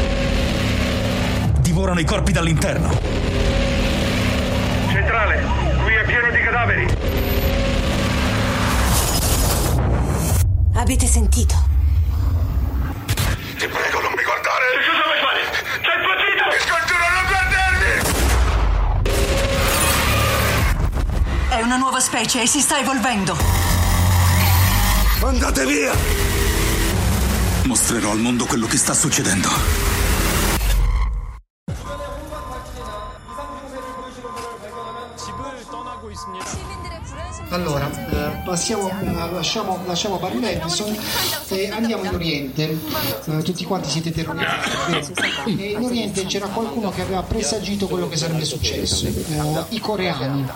Divorano 1.74 2.02
i 2.02 2.06
corpi 2.06 2.32
dall'interno. 2.32 2.88
Centrale, 4.92 5.44
qui 5.84 5.94
è 5.96 6.06
pieno 6.06 6.30
di 6.30 6.38
cadaveri. 6.38 6.86
Avete 10.76 11.08
sentito? 11.08 11.56
Ti 13.58 13.68
prego, 13.68 14.02
non 14.02 14.14
mi 14.16 14.22
guardare! 14.22 14.66
Che 14.70 14.86
cosa 14.86 15.02
vuoi 15.04 15.18
fare? 15.26 15.42
Sei 15.82 15.98
impazzito! 15.98 16.46
Ti 16.54 16.60
scongiuro, 16.62 17.06
non 17.10 17.26
guardarmi! 17.32 17.92
È 21.50 21.60
una 21.64 21.78
nuova 21.78 22.00
specie 22.00 22.44
e 22.44 22.46
si 22.46 22.60
sta 22.60 22.78
evolvendo. 22.78 23.36
Andate 25.24 25.66
via! 25.66 25.92
Mostrerò 27.64 28.12
al 28.12 28.20
mondo 28.20 28.46
quello 28.46 28.68
che 28.68 28.78
sta 28.78 28.94
succedendo. 28.94 29.93
Allora, 37.54 37.88
eh, 38.10 38.42
passiamo, 38.44 38.90
eh, 38.90 39.32
lasciamo, 39.32 39.80
lasciamo 39.86 40.18
Barry 40.18 40.40
Levinson 40.40 40.98
e 41.50 41.70
andiamo 41.70 42.04
in 42.04 42.14
Oriente. 42.16 42.80
Eh, 43.26 43.44
tutti 43.44 43.64
quanti 43.64 43.90
siete 43.90 44.12
terrorizzati. 44.12 45.56
E 45.60 45.66
in 45.74 45.84
Oriente 45.84 46.26
c'era 46.26 46.48
qualcuno 46.48 46.90
che 46.90 47.04
aveva 47.04 47.22
presagito 47.22 47.86
quello 47.86 48.10
che 48.10 48.18
sarebbe 48.18 48.44
successo. 48.44 49.08
I 49.70 49.80
coreani 49.80 50.48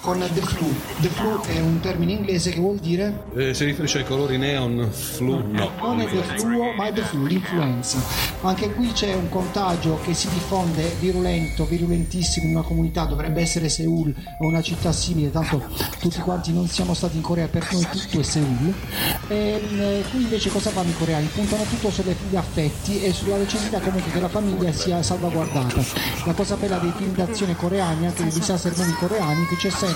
con 0.00 0.18
The 0.18 0.40
Flu. 0.40 0.74
The 1.00 1.08
Flu 1.08 1.40
è 1.42 1.60
un 1.60 1.80
termine 1.80 2.12
inglese 2.12 2.50
che 2.50 2.60
vuol 2.60 2.78
dire 2.78 3.24
Eh, 3.34 3.54
si 3.54 3.64
riferisce 3.64 3.98
ai 3.98 4.04
colori 4.04 4.38
neon, 4.38 4.88
flu? 4.90 5.42
No. 5.50 5.70
non 5.80 6.00
è 6.00 6.06
The 6.06 6.22
Flu, 6.38 6.72
ma 6.74 6.86
è 6.86 6.92
The 6.92 7.02
Flu, 7.02 7.26
l'influenza. 7.26 7.98
Anche 8.42 8.72
qui 8.72 8.90
c'è 8.92 9.14
un 9.14 9.28
contagio 9.28 9.98
che 10.02 10.14
si 10.14 10.28
diffonde 10.30 10.96
virulento, 10.98 11.66
virulentissimo 11.66 12.46
in 12.46 12.56
una 12.56 12.64
comunità, 12.64 13.04
dovrebbe 13.04 13.42
essere 13.42 13.68
Seoul 13.68 14.14
o 14.40 14.46
una 14.46 14.62
città 14.62 14.92
simile, 14.92 15.30
tanto 15.30 15.62
tutti 15.98 16.18
quanti 16.20 16.52
non 16.52 16.66
siamo 16.66 16.94
stati 16.94 17.16
in 17.16 17.22
Corea, 17.22 17.46
per 17.48 17.66
noi 17.70 17.86
tutto 17.90 18.20
è 18.20 18.22
Seoul. 18.22 18.72
E, 19.28 19.60
eh, 19.76 20.04
qui 20.10 20.22
invece 20.22 20.48
cosa 20.50 20.70
fanno 20.70 20.88
i 20.88 20.96
coreani? 20.96 21.26
Puntano 21.26 21.64
tutto 21.64 21.90
sugli 21.90 22.36
affetti 22.36 23.02
e 23.02 23.12
sulla 23.12 23.36
necessità 23.36 23.78
comunque 23.80 24.10
che 24.10 24.20
la 24.20 24.28
famiglia 24.28 24.72
sia 24.72 25.02
salvaguardata. 25.02 25.82
La 26.24 26.32
cosa 26.32 26.56
bella 26.56 26.78
dei 26.78 26.92
film 26.96 27.14
d'azione 27.14 27.54
coreani, 27.54 28.06
anche 28.06 28.22
dei 28.22 28.32
disaster 28.32 28.72
movie 28.76 28.94
coreani, 28.94 29.46
che 29.46 29.56
c'è 29.56 29.70
sempre 29.70 29.89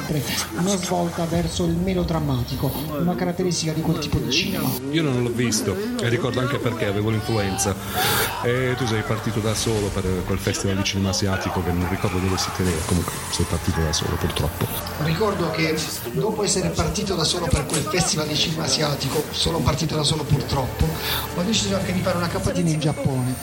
una 0.59 0.77
svolta 0.77 1.25
verso 1.25 1.65
il 1.65 1.77
melodrammatico, 1.77 2.73
una 2.99 3.15
caratteristica 3.15 3.73
di 3.73 3.81
quel 3.81 3.99
tipo 3.99 4.19
di 4.19 4.31
cinema. 4.31 4.69
Io 4.91 5.03
non 5.03 5.23
l'ho 5.23 5.31
visto 5.31 5.77
e 6.01 6.09
ricordo 6.09 6.41
anche 6.41 6.59
perché 6.59 6.87
avevo 6.87 7.11
l'influenza. 7.11 7.75
E 8.43 8.75
tu 8.77 8.87
sei 8.87 9.03
partito 9.03 9.41
da 9.41 9.55
solo 9.55 9.89
per 9.89 10.05
quel 10.27 10.39
festival 10.39 10.77
di 10.77 10.85
cinema 10.85 11.11
asiatico 11.11 11.63
che 11.63 11.73
non 11.73 11.89
ricordo 11.89 12.19
dove 12.19 12.37
si 12.39 12.49
teneva. 12.57 12.81
Comunque 12.87 13.13
sei 13.31 13.47
partito 13.49 13.81
da 13.81 13.93
solo 13.93 14.17
purtroppo. 14.17 14.67
Ricordo 15.03 15.51
che 15.51 15.77
dopo 16.13 16.45
essere 16.45 16.69
partito 16.71 17.15
da 17.15 17.25
solo 17.25 17.47
per 17.47 17.67
quel 17.67 17.83
festival 17.83 18.27
di 18.27 18.37
cinema 18.37 18.65
asiatico, 18.65 19.25
sono 19.31 19.59
partito 19.59 19.97
da 19.97 20.03
solo 20.03 20.25
purtroppo, 20.25 20.87
ho 21.35 21.43
deciso 21.43 21.75
anche 21.77 21.93
di 21.93 22.01
fare 22.01 22.17
una 22.17 22.29
capatina 22.29 22.71
in 22.71 22.81
Giappone. 22.81 23.35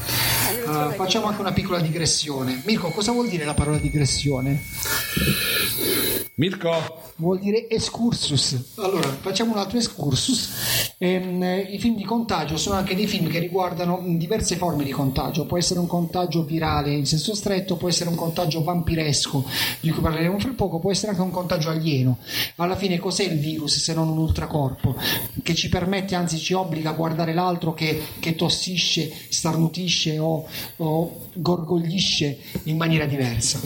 Uh, 0.65 0.93
facciamo 0.93 1.27
anche 1.27 1.41
una 1.41 1.53
piccola 1.53 1.79
digressione. 1.79 2.61
Mirko, 2.65 2.91
cosa 2.91 3.11
vuol 3.11 3.27
dire 3.27 3.45
la 3.45 3.53
parola 3.53 3.77
digressione? 3.77 4.63
Mirko! 6.41 6.71
Vuol 7.17 7.37
dire 7.37 7.69
excursus. 7.69 8.73
Allora, 8.77 9.07
facciamo 9.09 9.51
un 9.51 9.59
altro 9.59 9.77
excursus. 9.77 10.95
Ehm, 10.97 11.43
eh, 11.43 11.59
I 11.59 11.77
film 11.77 11.95
di 11.95 12.03
contagio 12.03 12.57
sono 12.57 12.77
anche 12.77 12.95
dei 12.95 13.05
film 13.05 13.27
che 13.27 13.37
riguardano 13.37 14.01
diverse 14.17 14.55
forme 14.55 14.83
di 14.83 14.89
contagio. 14.89 15.45
Può 15.45 15.59
essere 15.59 15.79
un 15.79 15.85
contagio 15.85 16.43
virale 16.43 16.93
in 16.93 17.05
senso 17.05 17.35
stretto, 17.35 17.77
può 17.77 17.89
essere 17.89 18.09
un 18.09 18.15
contagio 18.15 18.63
vampiresco, 18.63 19.45
di 19.81 19.91
cui 19.91 20.01
parleremo 20.01 20.39
fra 20.39 20.53
poco, 20.55 20.79
può 20.79 20.89
essere 20.89 21.11
anche 21.11 21.21
un 21.21 21.29
contagio 21.29 21.69
alieno. 21.69 22.17
Alla 22.55 22.75
fine 22.75 22.97
cos'è 22.97 23.23
il 23.23 23.37
virus 23.37 23.77
se 23.77 23.93
non 23.93 24.09
un 24.09 24.17
ultracorpo? 24.17 24.95
Che 25.43 25.53
ci 25.53 25.69
permette, 25.69 26.15
anzi 26.15 26.39
ci 26.39 26.53
obbliga 26.53 26.89
a 26.89 26.93
guardare 26.93 27.35
l'altro 27.35 27.75
che, 27.75 28.01
che 28.17 28.33
tossisce, 28.33 29.13
starnutisce 29.29 30.17
o, 30.17 30.47
o 30.77 31.27
gorgoglisce 31.35 32.39
in 32.63 32.77
maniera 32.77 33.05
diversa. 33.05 33.59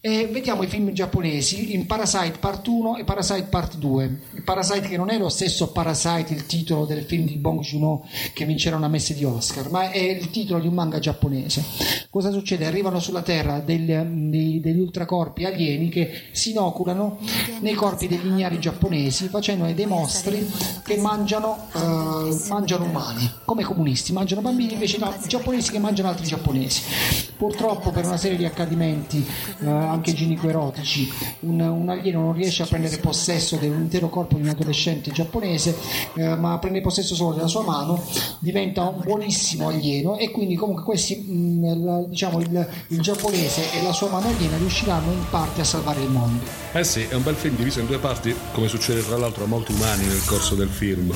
E 0.00 0.28
vediamo 0.32 0.62
i 0.62 0.66
film 0.66 0.92
giapponesi 0.92 1.74
in 1.74 1.84
Parasite 1.84 2.20
Part 2.30 2.66
1 2.66 2.96
e 2.98 3.04
Parasite 3.04 3.42
Part 3.44 3.76
2. 3.76 4.20
Il 4.34 4.42
Parasite 4.42 4.88
che 4.88 4.96
non 4.96 5.10
è 5.10 5.18
lo 5.18 5.28
stesso 5.28 5.72
Parasite, 5.72 6.32
il 6.32 6.46
titolo 6.46 6.84
del 6.84 7.02
film 7.02 7.26
di 7.26 7.36
Bong 7.36 7.60
Joon-ho 7.60 8.04
che 8.32 8.44
vincerà 8.44 8.76
una 8.76 8.88
messe 8.88 9.14
di 9.14 9.24
Oscar, 9.24 9.70
ma 9.70 9.90
è 9.90 9.98
il 9.98 10.30
titolo 10.30 10.60
di 10.60 10.68
un 10.68 10.74
manga 10.74 10.98
giapponese. 10.98 11.64
Cosa 12.10 12.30
succede? 12.30 12.66
Arrivano 12.66 13.00
sulla 13.00 13.22
Terra 13.22 13.58
degli, 13.60 13.92
dei- 13.92 14.60
degli 14.60 14.78
ultracorpi 14.78 15.44
alieni 15.44 15.88
che 15.88 16.10
si 16.32 16.50
inoculano 16.50 17.18
nei 17.60 17.74
corpi 17.74 18.06
degli 18.06 18.26
ignari 18.26 18.58
giapponesi 18.60 19.28
facendo 19.28 19.70
dei 19.72 19.86
mostri 19.86 20.48
che 20.84 20.96
mangiano, 20.98 21.68
eh, 21.74 22.38
mangiano 22.48 22.84
umani, 22.84 23.30
come 23.44 23.64
comunisti, 23.64 24.12
mangiano 24.12 24.42
bambini, 24.42 24.74
invece 24.74 24.98
no, 24.98 25.12
giapponesi 25.26 25.70
che 25.70 25.78
mangiano 25.78 26.08
altri 26.08 26.26
giapponesi. 26.26 26.82
Purtroppo 27.36 27.90
per 27.90 28.04
una 28.04 28.16
serie 28.16 28.36
di 28.36 28.44
accadimenti, 28.44 29.26
eh, 29.60 29.68
anche 29.68 30.12
ginico-erotici, 30.12 31.10
un, 31.40 31.60
un 31.60 31.88
alieno 31.88 32.11
non 32.12 32.32
riesce 32.32 32.62
a 32.62 32.66
prendere 32.66 32.98
possesso 32.98 33.56
dell'intero 33.56 34.08
corpo 34.08 34.36
di 34.36 34.42
un 34.42 34.48
adolescente 34.48 35.10
giapponese, 35.10 35.76
eh, 36.14 36.36
ma 36.36 36.58
prende 36.58 36.80
possesso 36.80 37.14
solo 37.14 37.34
della 37.34 37.48
sua 37.48 37.62
mano, 37.64 38.00
diventa 38.38 38.82
un 38.84 39.00
buonissimo 39.02 39.68
alieno 39.68 40.16
e 40.18 40.30
quindi 40.30 40.54
comunque 40.54 40.84
questi, 40.84 41.16
mh, 41.16 41.64
il- 41.64 42.06
diciamo, 42.08 42.40
il, 42.40 42.68
il 42.88 43.00
giapponese 43.00 43.72
e 43.72 43.82
la 43.82 43.92
sua 43.92 44.08
mano 44.08 44.28
aliena 44.28 44.56
riusciranno 44.56 45.10
in 45.10 45.24
parte 45.30 45.62
a 45.62 45.64
salvare 45.64 46.00
il 46.02 46.10
mondo. 46.10 46.44
Eh 46.72 46.84
sì, 46.84 47.02
è 47.08 47.14
un 47.14 47.22
bel 47.22 47.34
film 47.34 47.56
diviso 47.56 47.80
in 47.80 47.86
due 47.86 47.98
parti, 47.98 48.34
come 48.52 48.68
succede 48.68 49.04
tra 49.04 49.16
l'altro 49.16 49.44
a 49.44 49.46
molti 49.46 49.72
umani 49.72 50.04
nel 50.06 50.24
corso 50.24 50.54
del 50.54 50.68
film. 50.68 51.12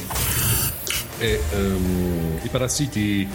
E 1.19 1.41
ehm, 1.53 2.41
i 2.43 2.49
parassiti 2.49 3.27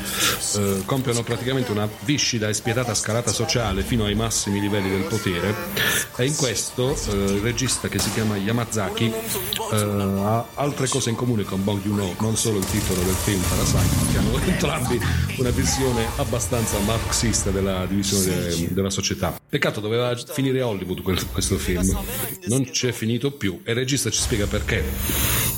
eh, 0.56 0.82
compiono 0.86 1.24
praticamente 1.24 1.72
una 1.72 1.88
viscida 2.02 2.48
e 2.48 2.54
spietata 2.54 2.94
scalata 2.94 3.32
sociale 3.32 3.82
fino 3.82 4.06
ai 4.06 4.16
massimi 4.16 4.60
livelli 4.60 4.90
del 4.90 5.04
potere 5.04 5.54
e 6.16 6.26
in 6.26 6.36
questo 6.36 6.96
eh, 7.10 7.14
il 7.14 7.40
regista 7.42 7.88
che 7.88 8.00
si 8.00 8.12
chiama 8.12 8.38
Yamazaki 8.38 9.06
eh, 9.72 9.76
ha 9.76 10.46
altre 10.56 10.88
cose 10.88 11.10
in 11.10 11.16
comune 11.16 11.44
con 11.44 11.64
Bong 11.64 11.82
Joon-ho, 11.82 12.16
non 12.20 12.36
solo 12.38 12.60
il 12.60 12.66
titolo 12.66 13.02
del 13.02 13.16
film 13.16 13.42
Parasite, 13.42 14.12
che 14.12 14.18
hanno 14.18 14.40
entrambi 14.46 15.00
una 15.38 15.50
visione 15.50 16.06
abbastanza 16.18 16.78
marxista 16.80 17.50
della 17.50 17.86
divisione 17.86 18.26
de- 18.26 18.68
della 18.74 18.90
società. 18.90 19.40
Peccato 19.50 19.80
doveva 19.80 20.16
finire 20.16 20.62
a 20.62 20.68
Hollywood 20.68 21.02
quel- 21.02 21.28
questo 21.32 21.58
film, 21.58 21.98
non 22.46 22.70
c'è 22.70 22.92
finito 22.92 23.32
più 23.32 23.62
e 23.64 23.72
il 23.72 23.78
regista 23.78 24.10
ci 24.10 24.22
spiega 24.22 24.46
perché. 24.48 25.51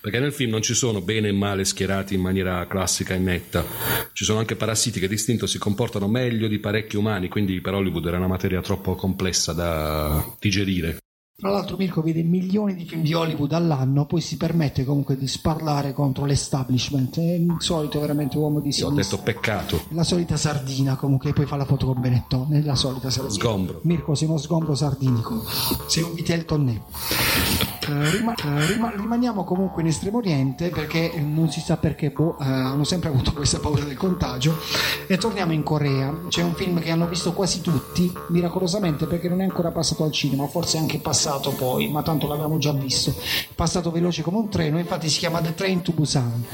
Perché 0.00 0.18
nel 0.20 0.32
film 0.32 0.50
non 0.50 0.62
ci 0.62 0.74
sono 0.74 1.00
bene 1.00 1.28
e 1.28 1.32
male 1.32 1.64
schierati 1.64 2.14
in 2.14 2.20
maniera 2.20 2.66
classica 2.66 3.14
e 3.14 3.18
netta, 3.18 3.64
ci 4.12 4.24
sono 4.24 4.38
anche 4.38 4.56
parassiti 4.56 5.00
che 5.00 5.08
distinto 5.08 5.46
si 5.46 5.58
comportano 5.58 6.08
meglio 6.08 6.48
di 6.48 6.58
parecchi 6.58 6.96
umani, 6.96 7.28
quindi 7.28 7.60
per 7.60 7.74
Hollywood 7.74 8.06
era 8.06 8.18
una 8.18 8.26
materia 8.26 8.60
troppo 8.60 8.94
complessa 8.94 9.52
da 9.52 10.24
digerire. 10.38 10.98
Tra 11.40 11.50
l'altro 11.50 11.76
Mirko 11.76 12.02
vede 12.02 12.24
milioni 12.24 12.74
di 12.74 12.84
film 12.84 13.02
di 13.02 13.14
Hollywood 13.14 13.52
all'anno, 13.52 14.06
poi 14.06 14.20
si 14.20 14.36
permette 14.36 14.84
comunque 14.84 15.16
di 15.16 15.28
sparlare 15.28 15.92
contro 15.92 16.24
l'establishment. 16.24 17.16
È 17.16 17.22
il 17.22 17.54
solito 17.60 18.00
veramente 18.00 18.36
uomo 18.36 18.58
di 18.58 18.70
Io 18.76 18.86
ho 18.86 18.88
sinistra. 18.88 19.16
detto 19.18 19.22
peccato. 19.22 19.80
La 19.90 20.02
solita 20.02 20.36
sardina 20.36 20.96
comunque, 20.96 21.32
poi 21.32 21.46
fa 21.46 21.54
la 21.54 21.64
foto 21.64 21.86
con 21.86 22.00
Benettone, 22.00 22.60
la 22.64 22.74
solita 22.74 23.08
sardina. 23.08 23.34
Sgombro. 23.38 23.78
Mirko, 23.84 24.16
sei 24.16 24.26
uno 24.26 24.36
sgombro 24.36 24.74
sardinico. 24.74 25.44
Sei 25.86 26.02
un 26.02 26.14
Vitel 26.14 26.44
Tonnè. 26.44 26.72
Eh, 27.88 28.10
rima- 28.10 28.34
eh, 28.34 28.66
rima- 28.66 28.90
rimaniamo 28.94 29.44
comunque 29.44 29.80
in 29.82 29.88
Estremo 29.88 30.18
Oriente 30.18 30.70
perché 30.70 31.12
eh, 31.12 31.20
non 31.20 31.50
si 31.52 31.60
sa 31.60 31.76
perché 31.76 32.10
boh, 32.10 32.36
eh, 32.40 32.44
hanno 32.44 32.82
sempre 32.84 33.08
avuto 33.10 33.32
questa 33.32 33.60
paura 33.60 33.84
del 33.84 33.96
contagio 33.96 34.58
e 35.06 35.16
torniamo 35.16 35.52
in 35.54 35.62
Corea 35.62 36.14
c'è 36.28 36.42
un 36.42 36.52
film 36.52 36.80
che 36.80 36.90
hanno 36.90 37.06
visto 37.08 37.32
quasi 37.32 37.62
tutti 37.62 38.12
miracolosamente 38.28 39.06
perché 39.06 39.30
non 39.30 39.40
è 39.40 39.44
ancora 39.44 39.70
passato 39.70 40.04
al 40.04 40.12
cinema 40.12 40.46
forse 40.48 40.76
è 40.76 40.80
anche 40.80 40.98
passato 40.98 41.27
poi 41.56 41.88
ma 41.88 42.02
tanto 42.02 42.26
l'abbiamo 42.26 42.58
già 42.58 42.72
visto 42.72 43.14
passato 43.54 43.90
veloce 43.90 44.22
come 44.22 44.38
un 44.38 44.48
treno 44.48 44.78
infatti 44.78 45.08
si 45.08 45.18
chiama 45.18 45.40
The 45.40 45.54
Train 45.54 45.82
to 45.82 45.92
Busan 45.92 46.44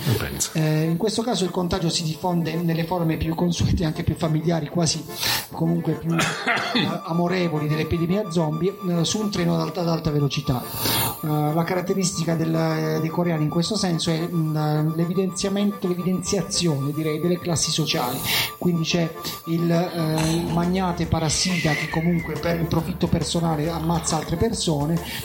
eh, 0.55 0.83
in 0.83 0.97
questo 0.97 1.23
caso 1.23 1.45
il 1.45 1.51
contagio 1.51 1.89
si 1.89 2.03
diffonde 2.03 2.55
nelle 2.55 2.85
forme 2.85 3.17
più 3.17 3.35
consuete, 3.35 3.85
anche 3.85 4.03
più 4.03 4.15
familiari, 4.15 4.69
quasi 4.69 5.05
comunque 5.53 5.93
più 5.93 6.15
amorevoli 7.07 7.69
dell'epidemia 7.69 8.31
zombie, 8.31 8.75
eh, 8.89 9.05
su 9.05 9.21
un 9.21 9.31
treno 9.31 9.55
ad 9.55 9.61
alta, 9.61 9.81
ad 9.81 9.89
alta 9.89 10.11
velocità. 10.11 10.63
Eh, 11.23 11.27
la 11.27 11.63
caratteristica 11.65 12.35
del- 12.35 12.99
dei 13.01 13.09
coreani 13.09 13.45
in 13.45 13.51
questo 13.51 13.77
senso 13.77 14.11
è 14.11 14.19
mh, 14.19 14.95
l'evidenziamento, 14.97 15.89
l'evidenziazione 15.89 16.93
direi 16.93 17.21
delle 17.21 17.39
classi 17.39 17.71
sociali. 17.71 18.19
Quindi 18.59 18.83
c'è 18.85 19.13
il, 19.47 19.71
eh, 19.71 20.35
il 20.35 20.53
magnate 20.53 21.07
parassita 21.07 21.73
che 21.73 21.89
comunque 21.89 22.35
per 22.35 22.59
il 22.59 22.67
profitto 22.67 23.07
personale 23.09 23.71
ammazza 23.71 24.17
altre 24.17 24.37
persone 24.37 24.63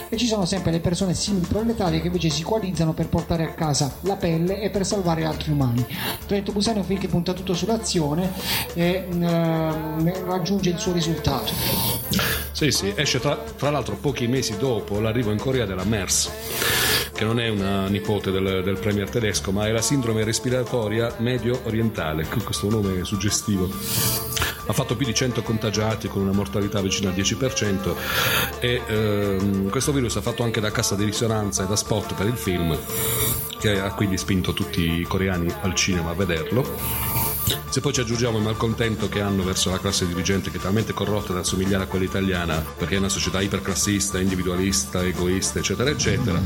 e 0.10 0.18
ci 0.18 0.26
sono 0.26 0.46
sempre 0.46 0.72
le 0.72 0.80
persone 0.80 1.14
simili 1.14 1.46
proletarie 1.46 2.02
che 2.02 2.08
invece 2.08 2.30
si 2.30 2.44
coalizzano 2.44 2.94
per 2.94 3.08
portare 3.08 3.44
a 3.44 3.54
casa 3.54 3.96
la 4.02 4.16
pelle 4.16 4.60
e 4.62 4.70
per 4.70 4.86
salvare 4.86 5.26
altri 5.26 5.52
umani. 5.52 5.86
Trento 6.26 6.52
Busan 6.52 6.76
è 6.76 6.80
un 6.80 6.86
film 6.86 7.00
che 7.00 7.08
punta 7.08 7.34
tutto 7.34 7.54
sull'azione 7.54 8.32
e 8.74 9.08
ehm, 9.10 10.26
raggiunge 10.26 10.70
il 10.70 10.78
suo 10.78 10.92
risultato. 10.92 11.54
Sì, 12.52 12.72
sì, 12.72 12.92
esce 12.96 13.20
tra, 13.20 13.36
tra 13.36 13.70
l'altro 13.70 13.96
pochi 13.96 14.28
mesi 14.28 14.58
dopo 14.58 15.00
l'arrivo 15.00 15.32
in 15.32 15.38
Corea 15.38 15.66
della 15.66 15.86
MERS, 15.86 16.30
che 17.14 17.24
non 17.24 17.40
è 17.40 17.48
una 17.48 17.88
nipote 17.88 18.32
del, 18.32 18.64
del 18.64 18.78
premier 18.78 19.10
tedesco, 19.10 19.52
ma 19.52 19.68
è 19.68 19.72
la 19.72 19.82
sindrome 19.82 20.24
respiratoria 20.24 21.16
medio 21.20 21.62
orientale, 21.64 22.28
con 22.28 22.44
questo 22.44 22.70
nome 22.70 23.04
suggestivo. 23.06 24.39
Ha 24.70 24.74
fatto 24.74 24.96
più 24.96 25.04
di 25.04 25.16
100 25.16 25.42
contagiati 25.42 26.08
con 26.08 26.22
una 26.22 26.32
mortalità 26.32 26.80
vicina 26.80 27.10
al 27.10 27.16
10% 27.16 27.96
e 28.60 28.82
ehm, 28.86 29.70
questo 29.72 29.92
virus 29.92 30.16
ha 30.18 30.22
fatto 30.22 30.44
anche 30.44 30.60
da 30.60 30.70
cassa 30.70 30.94
di 30.94 31.06
risonanza 31.06 31.64
e 31.64 31.68
da 31.68 31.76
spot 31.76 32.14
per 32.14 32.28
il 32.28 32.38
film, 32.38 32.78
che 33.60 33.80
ha 33.80 33.92
quindi 33.96 34.20
spinto 34.20 34.54
tutti 34.54 35.00
i 35.00 35.04
coreani 35.06 35.52
al 35.62 35.74
cinema 35.74 36.12
a 36.12 36.14
vederlo. 36.14 37.18
Se 37.70 37.82
poi 37.82 37.94
ci 37.94 38.02
aggiungiamo 38.02 38.38
il 38.38 38.44
malcontento 38.44 39.10
che 39.10 39.22
hanno 39.22 39.44
verso 39.44 39.72
la 39.72 39.80
classe 39.80 40.06
dirigente 40.06 40.52
che 40.52 40.58
è 40.58 40.62
talmente 40.62 40.94
corrotta 40.94 41.34
da 41.34 41.40
assomigliare 41.40 41.86
a 41.86 41.88
quella 41.88 42.06
italiana, 42.06 42.64
perché 42.78 42.94
è 42.94 43.00
una 43.00 43.10
società 43.10 43.42
iperclassista, 43.42 44.20
individualista, 44.20 45.04
egoista, 45.04 45.58
eccetera, 45.58 45.90
eccetera, 45.90 46.40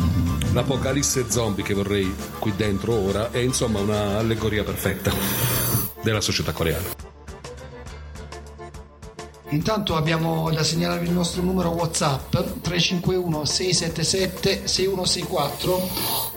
l'apocalisse 0.54 1.30
zombie 1.30 1.64
che 1.64 1.74
vorrei 1.74 2.16
qui 2.40 2.54
dentro 2.56 2.94
ora 2.94 3.32
è 3.32 3.40
insomma 3.40 3.80
una 3.80 4.18
allegoria 4.18 4.64
perfetta 4.64 5.12
della 6.02 6.22
società 6.22 6.54
coreana. 6.54 7.03
Intanto 9.54 9.96
abbiamo 9.96 10.50
da 10.50 10.64
segnalare 10.64 11.06
il 11.06 11.12
nostro 11.12 11.44
numero 11.44 11.70
WhatsApp 11.70 12.34
351 12.62 13.46
677 13.46 14.68
6164. 14.68 15.90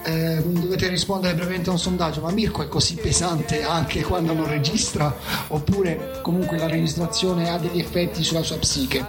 Eh, 0.04 0.42
dovete 0.44 0.88
rispondere 0.88 1.34
brevemente 1.34 1.70
a 1.70 1.72
un 1.72 1.78
sondaggio, 1.78 2.20
ma 2.20 2.30
Mirko 2.30 2.62
è 2.62 2.68
così 2.68 2.94
pesante 2.96 3.62
anche 3.62 4.02
quando 4.02 4.34
non 4.34 4.46
registra 4.46 5.14
oppure 5.48 6.20
comunque 6.22 6.58
la 6.58 6.68
registrazione 6.68 7.48
ha 7.48 7.58
degli 7.58 7.78
effetti 7.78 8.22
sulla 8.22 8.42
sua 8.42 8.58
psiche? 8.58 9.08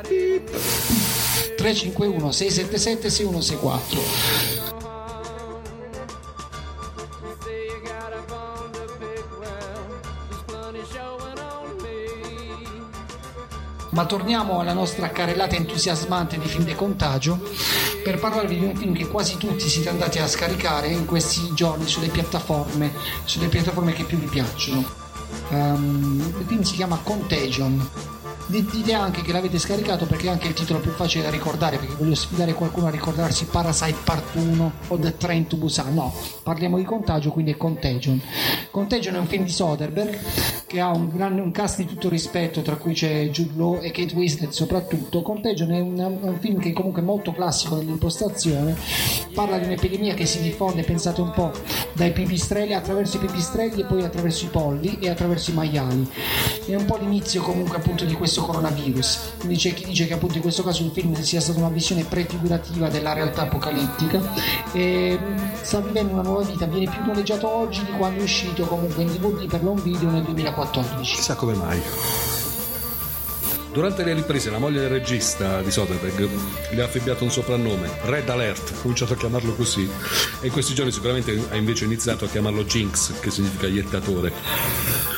351 1.58 2.32
677 2.32 3.10
6164. 3.10 4.57
Ma 13.98 14.06
torniamo 14.06 14.60
alla 14.60 14.74
nostra 14.74 15.10
carrellata 15.10 15.56
entusiasmante 15.56 16.38
di 16.38 16.48
film 16.48 16.64
di 16.64 16.76
contagio 16.76 17.40
per 18.04 18.20
parlarvi 18.20 18.60
di 18.60 18.64
un 18.64 18.76
film 18.76 18.94
che 18.94 19.08
quasi 19.08 19.38
tutti 19.38 19.68
siete 19.68 19.90
andati 19.90 20.20
a 20.20 20.28
scaricare 20.28 20.90
in 20.90 21.08
questi 21.08 21.52
giorni 21.56 21.88
sulle 21.88 22.10
piattaforme, 22.10 22.94
sulle 23.24 23.48
piattaforme 23.48 23.94
che 23.94 24.04
più 24.04 24.20
vi 24.20 24.28
piacciono. 24.28 24.86
Ehm, 25.50 26.36
il 26.38 26.46
film 26.46 26.62
si 26.62 26.76
chiama 26.76 27.00
Contagion. 27.02 27.90
Di- 28.48 28.66
Dite 28.66 28.94
anche 28.94 29.22
che 29.24 29.34
l'avete 29.34 29.60
scaricato 29.60 30.06
perché 30.06 30.28
è 30.28 30.30
anche 30.30 30.48
il 30.48 30.54
titolo 30.54 30.80
più 30.80 30.92
facile 30.92 31.24
da 31.26 31.30
ricordare, 31.30 31.78
perché 31.78 31.96
voglio 31.96 32.16
sfidare 32.16 32.54
qualcuno 32.54 32.88
a 32.88 32.90
ricordarsi 32.90 33.46
Parasite 33.46 33.98
Part 34.06 34.36
1 34.36 34.72
o 34.88 34.98
The 34.98 35.18
Train 35.18 35.48
to 35.48 35.58
Busan. 35.58 35.94
No, 35.94 36.14
parliamo 36.44 36.78
di 36.78 36.84
contagio, 36.86 37.32
quindi 37.32 37.52
è 37.52 37.58
Contagion. 37.58 38.22
Contagion 38.72 39.16
è 39.16 39.20
un 39.20 39.28
film 39.28 39.44
di 39.44 39.52
Soderbergh 39.52 40.18
che 40.66 40.80
ha 40.80 40.90
un, 40.90 41.10
gran, 41.10 41.38
un 41.40 41.52
cast 41.52 41.78
di 41.78 41.86
tutto 41.86 42.08
rispetto, 42.08 42.62
tra 42.62 42.78
cui 42.78 42.94
c'è 42.94 43.28
Jude 43.30 43.54
Law 43.56 43.80
e 43.82 43.92
Kate 43.92 44.16
Winslet 44.16 44.52
soprattutto. 44.52 45.22
Contagion 45.22 45.72
è 45.72 45.80
un, 45.82 46.00
un 46.00 46.40
film 46.40 46.60
che 46.60 46.72
comunque 46.72 47.02
è 47.02 47.06
molto 47.06 47.34
classico 47.34 47.76
nell'impostazione, 47.76 48.78
parla 49.34 49.58
di 49.58 49.66
un'epidemia 49.66 50.14
che 50.14 50.26
si 50.26 50.42
diffonde, 50.42 50.84
pensate 50.84 51.20
un 51.20 51.32
po', 51.32 51.52
dai 51.92 52.14
pipistrelli 52.14 52.74
attraverso 52.74 53.18
i 53.18 53.20
pipistrelli 53.20 53.82
e 53.82 53.86
poi 53.86 54.04
attraverso 54.04 54.46
i 54.46 54.50
polli 54.50 55.00
e 55.00 55.10
attraverso 55.10 55.52
i 55.52 55.54
maiali. 55.54 56.10
È 56.66 56.76
un 56.76 56.86
po' 56.86 56.98
l'inizio 56.98 57.42
comunque 57.42 57.78
appunto 57.78 58.06
di 58.06 58.14
questo 58.14 58.37
coronavirus. 58.42 59.20
Quindi 59.40 59.58
c'è 59.58 59.74
chi 59.74 59.86
dice 59.86 60.08
che 60.08 60.14
appunto 60.14 60.36
in 60.36 60.42
questo 60.42 60.64
caso 60.64 60.84
il 60.84 60.92
film 60.92 61.14
sia 61.22 61.42
stata 61.42 61.60
una 61.60 61.70
visione 61.70 62.04
prefigurativa 62.04 62.90
della 62.90 63.14
realtà 63.14 63.44
apocalittica 63.44 64.22
e 64.72 65.18
mh, 65.18 65.62
sta 65.62 65.80
vivendo 65.80 66.14
una 66.14 66.24
nuova 66.24 66.44
vita, 66.44 66.66
viene 66.66 66.90
più 66.90 67.04
noleggiato 67.06 67.48
oggi 67.48 67.84
di 67.84 67.92
quando 67.92 68.20
è 68.20 68.24
uscito 68.24 68.66
comunque 68.66 69.04
in 69.04 69.10
DVD 69.10 69.48
per 69.48 69.64
long 69.64 69.82
video 69.82 70.10
nel 70.10 70.24
2014. 70.24 71.16
Chissà 71.16 71.36
come 71.36 71.54
mai. 71.54 71.82
Durante 73.78 74.04
le 74.04 74.16
riprese 74.16 74.50
la 74.50 74.58
moglie 74.58 74.80
del 74.80 74.90
regista 74.90 75.62
di 75.62 75.70
Soderbergh 75.70 76.28
gli 76.72 76.80
ha 76.80 76.86
affibbiato 76.86 77.24
un 77.24 77.30
soprannome, 77.30 77.88
Red 78.06 78.28
Alert, 78.28 78.72
ha 78.72 78.82
cominciato 78.82 79.14
a 79.14 79.16
chiamarlo 79.16 79.54
così 79.54 79.88
e 80.42 80.48
in 80.48 80.52
questi 80.52 80.74
giorni 80.74 80.92
sicuramente 80.92 81.40
ha 81.52 81.56
invece 81.56 81.86
iniziato 81.86 82.26
a 82.26 82.28
chiamarlo 82.28 82.64
Jinx, 82.64 83.20
che 83.20 83.30
significa 83.30 83.68
iettatore. 83.68 85.17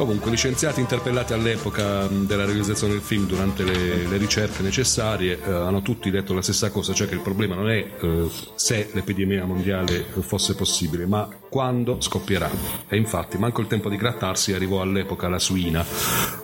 Comunque, 0.00 0.30
gli 0.30 0.36
scienziati 0.36 0.80
interpellati 0.80 1.34
all'epoca 1.34 2.06
della 2.06 2.46
realizzazione 2.46 2.94
del 2.94 3.02
film 3.02 3.26
durante 3.26 3.64
le, 3.64 4.06
le 4.06 4.16
ricerche 4.16 4.62
necessarie 4.62 5.38
eh, 5.38 5.52
hanno 5.52 5.82
tutti 5.82 6.10
detto 6.10 6.32
la 6.32 6.40
stessa 6.40 6.70
cosa, 6.70 6.94
cioè 6.94 7.06
che 7.06 7.12
il 7.12 7.20
problema 7.20 7.54
non 7.54 7.68
è 7.68 7.86
eh, 8.00 8.30
se 8.54 8.88
l'epidemia 8.94 9.44
mondiale 9.44 10.06
fosse 10.20 10.54
possibile, 10.54 11.04
ma 11.04 11.28
quando 11.50 12.00
scoppierà. 12.00 12.48
E 12.88 12.96
infatti, 12.96 13.36
manco 13.36 13.60
il 13.60 13.66
tempo 13.66 13.90
di 13.90 13.96
grattarsi, 13.98 14.54
arrivò 14.54 14.80
all'epoca 14.80 15.28
la 15.28 15.38
suina. 15.38 15.84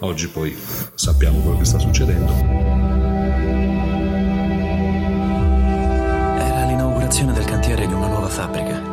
Oggi 0.01 0.29
poi 0.29 0.55
sappiamo 0.95 1.39
quello 1.39 1.57
che 1.57 1.65
sta 1.65 1.79
succedendo. 1.79 2.31
Era 6.39 6.67
l'inaugurazione 6.67 7.33
del 7.33 7.47
cantiere 7.47 7.87
di 7.87 7.95
una 7.95 8.09
nuova 8.09 8.29
fabbrica. 8.29 8.86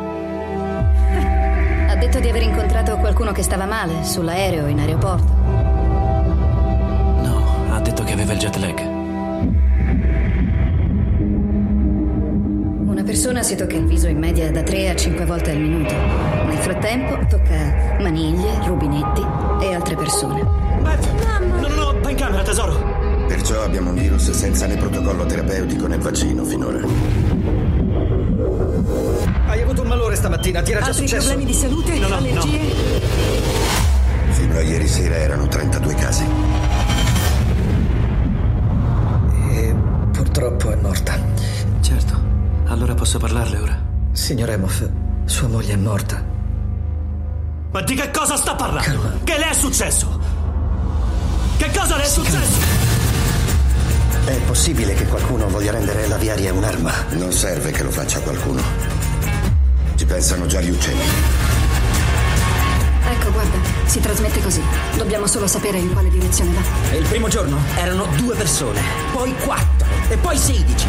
Detto 2.14 2.26
di 2.26 2.30
aver 2.30 2.48
incontrato 2.48 2.96
qualcuno 2.98 3.32
che 3.32 3.42
stava 3.42 3.64
male 3.64 4.04
sull'aereo 4.04 4.68
in 4.68 4.78
aeroporto. 4.78 5.32
No, 7.22 7.42
ha 7.70 7.80
detto 7.80 8.04
che 8.04 8.12
aveva 8.12 8.32
il 8.34 8.38
jet 8.38 8.54
lag. 8.54 8.78
Una 12.86 13.02
persona 13.02 13.42
si 13.42 13.56
tocca 13.56 13.74
il 13.74 13.86
viso 13.86 14.06
in 14.06 14.18
media 14.18 14.48
da 14.52 14.62
3 14.62 14.90
a 14.90 14.94
5 14.94 15.24
volte 15.24 15.50
al 15.50 15.58
minuto. 15.58 15.92
Nel 15.92 16.58
frattempo 16.58 17.18
tocca 17.26 17.96
maniglie, 17.98 18.64
rubinetti 18.64 19.22
e 19.62 19.74
altre 19.74 19.96
persone. 19.96 20.40
No, 20.40 21.66
no, 21.66 21.66
no, 21.66 22.00
va 22.00 22.10
in 22.10 22.16
camera, 22.16 22.44
tesoro. 22.44 23.26
Perciò 23.26 23.60
abbiamo 23.64 23.90
un 23.90 23.96
virus 23.96 24.30
senza 24.30 24.66
né 24.66 24.76
protocollo 24.76 25.26
terapeutico 25.26 25.88
né 25.88 25.98
vaccino 25.98 26.44
finora. 26.44 27.63
Stamattina, 30.24 30.62
ti 30.62 30.70
era 30.70 30.80
già 30.80 30.86
Altri 30.86 31.06
successo? 31.06 31.26
problemi 31.28 31.52
di 31.52 31.58
salute? 31.58 31.98
No, 31.98 32.08
no, 32.08 32.16
Allergie? 32.16 32.60
Fino 34.30 34.56
a 34.56 34.62
ieri 34.62 34.88
sera 34.88 35.16
erano 35.16 35.48
32 35.48 35.94
casi. 35.96 36.24
E 39.52 39.74
purtroppo 40.12 40.70
è 40.70 40.76
morta. 40.76 41.18
Certo. 41.82 42.18
Allora 42.64 42.94
posso 42.94 43.18
parlarle 43.18 43.58
ora? 43.58 43.78
Signor 44.12 44.48
Emoff, 44.48 44.88
sua 45.26 45.48
moglie 45.48 45.74
è 45.74 45.76
morta. 45.76 46.24
Ma 47.70 47.82
di 47.82 47.94
che 47.94 48.10
cosa 48.10 48.36
sta 48.36 48.54
parlando? 48.54 49.20
Che 49.24 49.36
le 49.36 49.50
è 49.50 49.52
successo? 49.52 50.20
Che 51.58 51.70
cosa 51.76 51.96
le 51.96 52.02
è 52.02 52.08
successo? 52.08 52.60
È 54.24 54.40
possibile 54.46 54.94
che 54.94 55.04
qualcuno 55.04 55.48
voglia 55.48 55.72
rendere 55.72 56.06
la 56.06 56.16
viaria 56.16 56.50
un'arma? 56.54 56.92
Non 57.10 57.30
serve 57.30 57.72
che 57.72 57.82
lo 57.82 57.90
faccia 57.90 58.20
qualcuno. 58.20 58.93
Ci 59.96 60.06
pensano 60.06 60.46
già 60.46 60.60
gli 60.60 60.70
uccelli. 60.70 61.02
Ecco, 63.06 63.30
guarda, 63.30 63.58
si 63.86 64.00
trasmette 64.00 64.42
così. 64.42 64.60
Dobbiamo 64.96 65.26
solo 65.28 65.46
sapere 65.46 65.78
in 65.78 65.92
quale 65.92 66.08
direzione 66.08 66.52
va. 66.52 66.62
E 66.90 66.96
il 66.96 67.06
primo 67.06 67.28
giorno 67.28 67.58
erano 67.76 68.06
due 68.16 68.34
persone, 68.34 68.80
poi 69.12 69.34
quattro, 69.36 69.86
e 70.08 70.16
poi 70.16 70.36
sedici. 70.36 70.86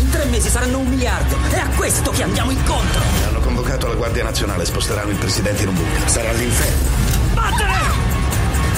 In 0.00 0.10
tre 0.10 0.24
mesi 0.24 0.48
saranno 0.48 0.78
un 0.78 0.88
miliardo. 0.88 1.36
È 1.50 1.58
a 1.58 1.68
questo 1.76 2.10
che 2.10 2.24
andiamo 2.24 2.50
incontro. 2.50 3.00
Hanno 3.28 3.38
convocato 3.40 3.86
la 3.86 3.94
Guardia 3.94 4.24
Nazionale, 4.24 4.64
sposteranno 4.64 5.10
il 5.10 5.18
presidente 5.18 5.62
in 5.62 5.68
un 5.68 5.74
bunker. 5.74 6.10
Sarà 6.10 6.32
l'inferno. 6.32 6.88
Battere! 7.34 7.80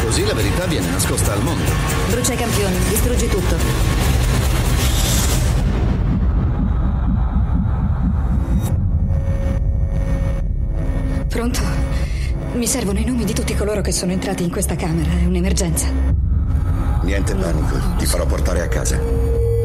Così 0.05 0.27
la 0.27 0.35
verità 0.35 0.67
viene 0.67 0.89
nascosta 0.91 1.33
al 1.33 1.43
mondo. 1.43 1.73
Brucia 2.11 2.35
i 2.35 2.37
campioni, 2.37 2.77
distruggi 2.91 3.29
tutto. 3.29 4.14
Pronto? 11.45 11.61
Mi 12.55 12.67
servono 12.67 12.99
i 13.01 13.05
nomi 13.05 13.27
di 13.27 13.35
tutti 13.35 13.55
coloro 13.55 13.83
che 13.83 13.93
sono 13.93 14.13
entrati 14.13 14.43
in 14.45 14.51
questa 14.51 14.77
camera. 14.77 15.11
È 15.11 15.27
un'emergenza. 15.27 15.89
Niente 17.03 17.35
panico, 17.35 17.77
ti 17.99 18.07
farò 18.07 18.25
portare 18.25 18.63
a 18.63 18.69
casa. 18.69 18.99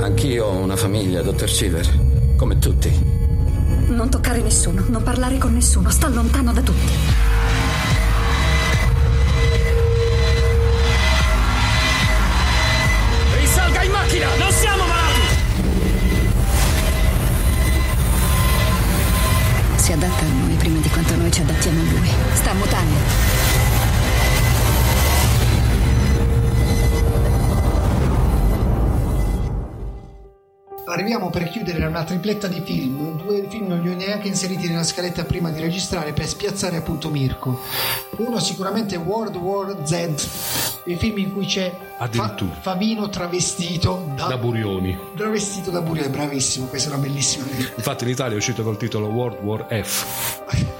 Anch'io 0.01 0.45
ho 0.45 0.57
una 0.57 0.75
famiglia, 0.75 1.21
dottor 1.21 1.49
Shiver. 1.49 2.35
Come 2.35 2.59
tutti. 2.59 2.91
Non 3.87 4.09
toccare 4.09 4.41
nessuno, 4.41 4.83
non 4.89 5.03
parlare 5.03 5.37
con 5.37 5.53
nessuno. 5.53 5.89
Sta 5.89 6.09
lontano 6.09 6.51
da 6.51 6.61
tutti. 6.61 6.91
Noi 21.29 21.31
ci 21.31 21.41
adattiamo 21.41 21.79
a 21.79 21.83
lui. 21.83 22.09
Sta 22.33 22.53
mutando. 22.53 23.37
Arriviamo 30.85 31.29
per 31.29 31.47
chiudere 31.49 31.85
una 31.85 32.03
tripletta 32.03 32.47
di 32.47 32.61
film, 32.65 33.21
due 33.21 33.45
film 33.47 33.67
non 33.67 33.81
li 33.81 33.89
ho 33.89 33.95
neanche 33.95 34.27
inseriti 34.27 34.67
nella 34.67 34.83
scaletta 34.83 35.23
prima 35.23 35.51
di 35.51 35.61
registrare 35.61 36.13
per 36.13 36.25
spiazzare 36.25 36.77
appunto 36.77 37.11
Mirko. 37.11 37.61
Uno 38.17 38.39
sicuramente 38.39 38.95
World 38.95 39.35
War 39.35 39.77
Z, 39.85 40.81
il 40.85 40.97
film 40.97 41.19
in 41.19 41.31
cui 41.31 41.45
c'è. 41.45 41.71
Fa- 42.09 42.35
Favino 42.61 43.07
travestito 43.09 44.11
da, 44.15 44.25
Da 44.25 44.37
Burioni. 44.37 44.97
travestito 45.15 45.69
da 45.69 45.81
Burioni, 45.81 46.09
bravissimo, 46.09 46.65
questa 46.65 46.89
è 46.89 46.93
una 46.93 47.01
bellissima. 47.03 47.45
Infatti 47.75 48.05
in 48.05 48.09
Italia 48.09 48.33
è 48.33 48.37
uscito 48.37 48.63
col 48.63 48.77
titolo 48.77 49.07
World 49.07 49.37
War 49.43 49.67
F. 49.83 50.77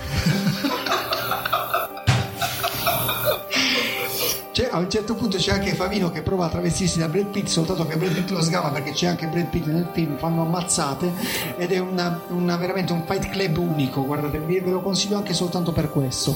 a 4.71 4.77
un 4.77 4.89
certo 4.89 5.15
punto 5.15 5.38
c'è 5.38 5.51
anche 5.51 5.73
Favino 5.73 6.12
che 6.12 6.21
prova 6.21 6.45
a 6.45 6.49
travestirsi 6.49 6.99
da 6.99 7.08
Brad 7.08 7.25
Pitt, 7.27 7.47
soltanto 7.47 7.86
che 7.86 7.97
Brad 7.97 8.13
Pitt 8.13 8.29
lo 8.29 8.41
sgama 8.41 8.69
perché 8.69 8.91
c'è 8.91 9.08
anche 9.08 9.27
Brad 9.27 9.45
Pitt 9.47 9.65
nel 9.67 9.88
film, 9.91 10.17
fanno 10.17 10.41
ammazzate 10.43 11.12
ed 11.58 11.71
è 11.71 11.79
una, 11.79 12.19
una- 12.29 12.58
veramente 12.58 12.91
un 12.93 13.03
fight 13.05 13.29
club 13.29 13.58
unico, 13.58 14.05
guardate, 14.05 14.39
ve 14.39 14.62
lo 14.65 14.82
consiglio 14.82 15.17
anche 15.17 15.34
soltanto 15.34 15.71
per 15.71 15.89
questo. 15.89 16.36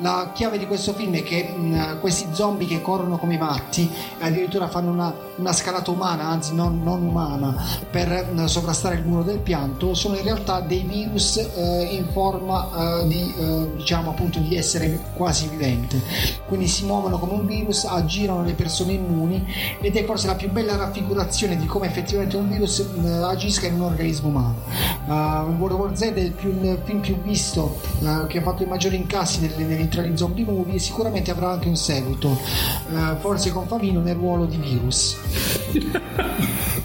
La 0.00 0.30
chiave 0.34 0.58
di 0.58 0.66
questo 0.66 0.92
film 0.92 1.14
è 1.14 1.22
che 1.22 1.54
mh, 1.56 2.00
questi 2.00 2.26
zombie 2.32 2.66
che 2.66 2.80
corrono 2.82 3.18
come 3.18 3.36
matti 3.38 3.90
addirittura 4.20 4.68
fanno 4.68 4.90
una, 4.90 5.12
una 5.36 5.52
scalata 5.52 5.90
umana, 5.90 6.24
anzi 6.24 6.54
non, 6.54 6.82
non 6.82 7.02
umana, 7.02 7.54
per 7.90 8.28
mh, 8.32 8.44
sovrastare 8.46 8.96
il 8.96 9.04
muro 9.06 9.22
del 9.22 9.38
pianto, 9.38 9.94
sono 9.94 10.16
in 10.16 10.22
realtà 10.22 10.60
dei 10.60 10.82
virus 10.82 11.36
eh, 11.36 11.88
in 11.90 12.06
forma 12.12 13.00
eh, 13.02 13.06
di, 13.06 13.34
eh, 13.38 13.70
diciamo 13.76 14.10
appunto 14.10 14.38
di 14.38 14.56
essere 14.56 14.98
quasi 15.14 15.48
vivente. 15.48 16.00
Quindi 16.46 16.68
si 16.68 16.84
muovono 16.84 17.18
come 17.18 17.32
un 17.32 17.46
virus, 17.46 17.71
aggirano 17.84 18.44
le 18.44 18.52
persone 18.52 18.92
immuni 18.92 19.44
ed 19.80 19.96
è 19.96 20.04
forse 20.04 20.26
la 20.26 20.34
più 20.34 20.50
bella 20.50 20.76
raffigurazione 20.76 21.56
di 21.56 21.66
come 21.66 21.86
effettivamente 21.86 22.36
un 22.36 22.48
virus 22.48 22.78
eh, 22.80 23.08
agisca 23.08 23.66
in 23.66 23.74
un 23.74 23.82
organismo 23.82 24.28
umano. 24.28 24.54
Uh, 25.06 25.52
World 25.58 25.78
War 25.78 25.96
Z 25.96 26.02
è 26.02 26.20
il, 26.20 26.32
più- 26.32 26.50
il 26.50 26.78
film 26.84 27.00
più 27.00 27.20
visto 27.22 27.80
eh, 28.00 28.26
che 28.28 28.38
ha 28.38 28.42
fatto 28.42 28.62
i 28.62 28.66
maggiori 28.66 28.96
incassi 28.96 29.50
tra 29.88 30.16
zombie 30.16 30.44
movie 30.44 30.74
e 30.74 30.78
sicuramente 30.78 31.30
avrà 31.30 31.50
anche 31.50 31.68
un 31.68 31.76
seguito, 31.76 32.38
eh, 32.90 33.16
forse 33.20 33.50
con 33.50 33.66
Favino 33.66 34.00
nel 34.00 34.14
ruolo 34.14 34.44
di 34.46 34.56
virus. 34.56 35.16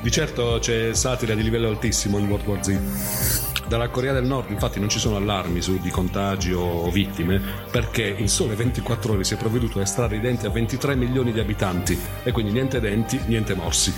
Di 0.00 0.10
certo 0.10 0.58
c'è 0.60 0.94
satira 0.94 1.34
di 1.34 1.42
livello 1.42 1.68
altissimo 1.68 2.18
in 2.18 2.28
World 2.28 2.46
War 2.46 2.64
Z. 2.64 3.53
Dalla 3.66 3.88
Corea 3.88 4.12
del 4.12 4.24
Nord 4.24 4.50
infatti 4.50 4.78
non 4.78 4.88
ci 4.88 4.98
sono 4.98 5.16
allarmi 5.16 5.60
su 5.62 5.78
di 5.78 5.90
contagi 5.90 6.52
o 6.52 6.90
vittime 6.90 7.40
perché 7.70 8.02
in 8.02 8.28
sole 8.28 8.54
24 8.54 9.12
ore 9.12 9.24
si 9.24 9.34
è 9.34 9.36
provveduto 9.36 9.78
a 9.78 9.82
estrarre 9.82 10.16
i 10.16 10.20
denti 10.20 10.46
a 10.46 10.50
23 10.50 10.94
milioni 10.94 11.32
di 11.32 11.40
abitanti 11.40 11.98
e 12.22 12.30
quindi 12.32 12.52
niente 12.52 12.80
denti, 12.80 13.20
niente 13.26 13.54
morsi. 13.54 13.92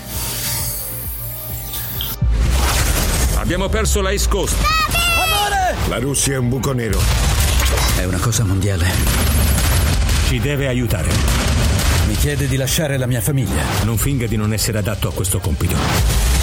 Abbiamo 3.37 3.69
perso 3.69 4.01
la 4.01 4.11
East 4.11 4.29
Coast. 4.29 4.57
La 5.89 5.99
Russia 5.99 6.35
è 6.35 6.39
un 6.39 6.49
buco 6.49 6.73
nero. 6.73 7.01
È 7.97 8.05
una 8.05 8.19
cosa 8.19 8.45
mondiale. 8.45 8.87
Ci 10.27 10.41
deve 10.41 10.67
aiutare. 10.67 11.11
Mi 12.09 12.15
chiede 12.15 12.49
di 12.49 12.57
lasciare 12.57 12.97
la 12.97 13.07
mia 13.07 13.21
famiglia. 13.21 13.63
Non 13.85 13.97
finga 13.97 14.27
di 14.27 14.37
non 14.37 14.53
essere 14.53 14.79
adatto 14.79 15.09
a 15.09 15.13
questo 15.13 15.39
compito. 15.39 16.36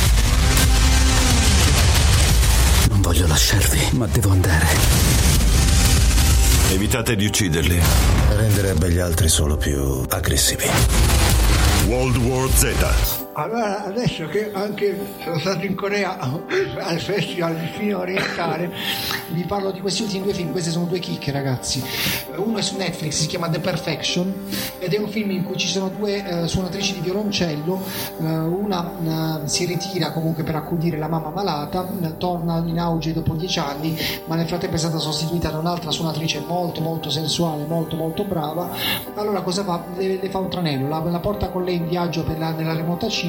Voglio 3.23 3.36
lasciarvi, 3.36 3.95
ma 3.97 4.05
devo 4.05 4.31
andare. 4.31 4.67
Evitate 6.71 7.15
di 7.15 7.25
ucciderli. 7.25 7.79
Renderebbe 8.36 8.91
gli 8.91 8.99
altri 8.99 9.29
solo 9.29 9.55
più 9.55 10.03
aggressivi. 10.09 10.65
World 11.88 12.17
War 12.17 12.49
Z. 12.49 13.22
Allora, 13.35 13.83
adesso 13.85 14.27
che 14.27 14.51
anche 14.53 15.15
sono 15.23 15.39
stato 15.39 15.65
in 15.65 15.73
Corea 15.73 16.19
al 16.77 16.99
Festival 16.99 17.55
di 17.55 17.65
Film 17.65 17.95
Orientale, 17.97 18.71
vi 19.29 19.43
parlo 19.45 19.71
di 19.71 19.79
questi 19.81 20.03
ultimi 20.03 20.23
due 20.25 20.33
film. 20.33 20.51
Queste 20.51 20.69
sono 20.69 20.85
due 20.85 20.99
chicche, 20.99 21.31
ragazzi. 21.31 21.83
Uno 22.35 22.59
è 22.59 22.61
su 22.61 22.77
Netflix, 22.77 23.13
si 23.13 23.25
chiama 23.25 23.49
The 23.49 23.59
Perfection, 23.59 24.31
ed 24.77 24.93
è 24.93 24.99
un 24.99 25.07
film 25.09 25.31
in 25.31 25.43
cui 25.45 25.57
ci 25.57 25.67
sono 25.67 25.89
due 25.89 26.23
eh, 26.43 26.47
suonatrici 26.47 26.93
di 26.93 26.99
violoncello. 26.99 27.81
Eh, 28.19 28.23
una 28.23 29.41
eh, 29.43 29.47
si 29.47 29.65
ritira 29.65 30.11
comunque 30.11 30.43
per 30.43 30.55
accudire 30.55 30.97
la 30.99 31.07
mamma 31.07 31.31
malata, 31.31 31.89
eh, 32.03 32.17
torna 32.17 32.61
in 32.63 32.77
auge 32.77 33.13
dopo 33.13 33.33
dieci 33.33 33.57
anni, 33.57 33.97
ma 34.27 34.35
nel 34.35 34.45
frattempo 34.47 34.75
è 34.75 34.79
stata 34.79 34.99
sostituita 34.99 35.49
da 35.49 35.57
un'altra 35.57 35.89
suonatrice 35.89 36.39
molto, 36.47 36.81
molto 36.81 37.09
sensuale, 37.09 37.65
molto, 37.65 37.95
molto 37.95 38.25
brava. 38.25 38.69
Allora, 39.15 39.41
cosa 39.41 39.63
fa? 39.63 39.83
Le, 39.97 40.19
le 40.21 40.29
fa 40.29 40.37
un 40.37 40.49
tranello, 40.51 40.87
la, 40.87 40.99
la 40.99 41.19
porta 41.19 41.49
con 41.49 41.63
lei 41.63 41.77
in 41.77 41.87
viaggio 41.87 42.23
per 42.23 42.37
la- 42.37 42.51
nella 42.51 42.75
remota 42.75 43.09
Cina 43.09 43.21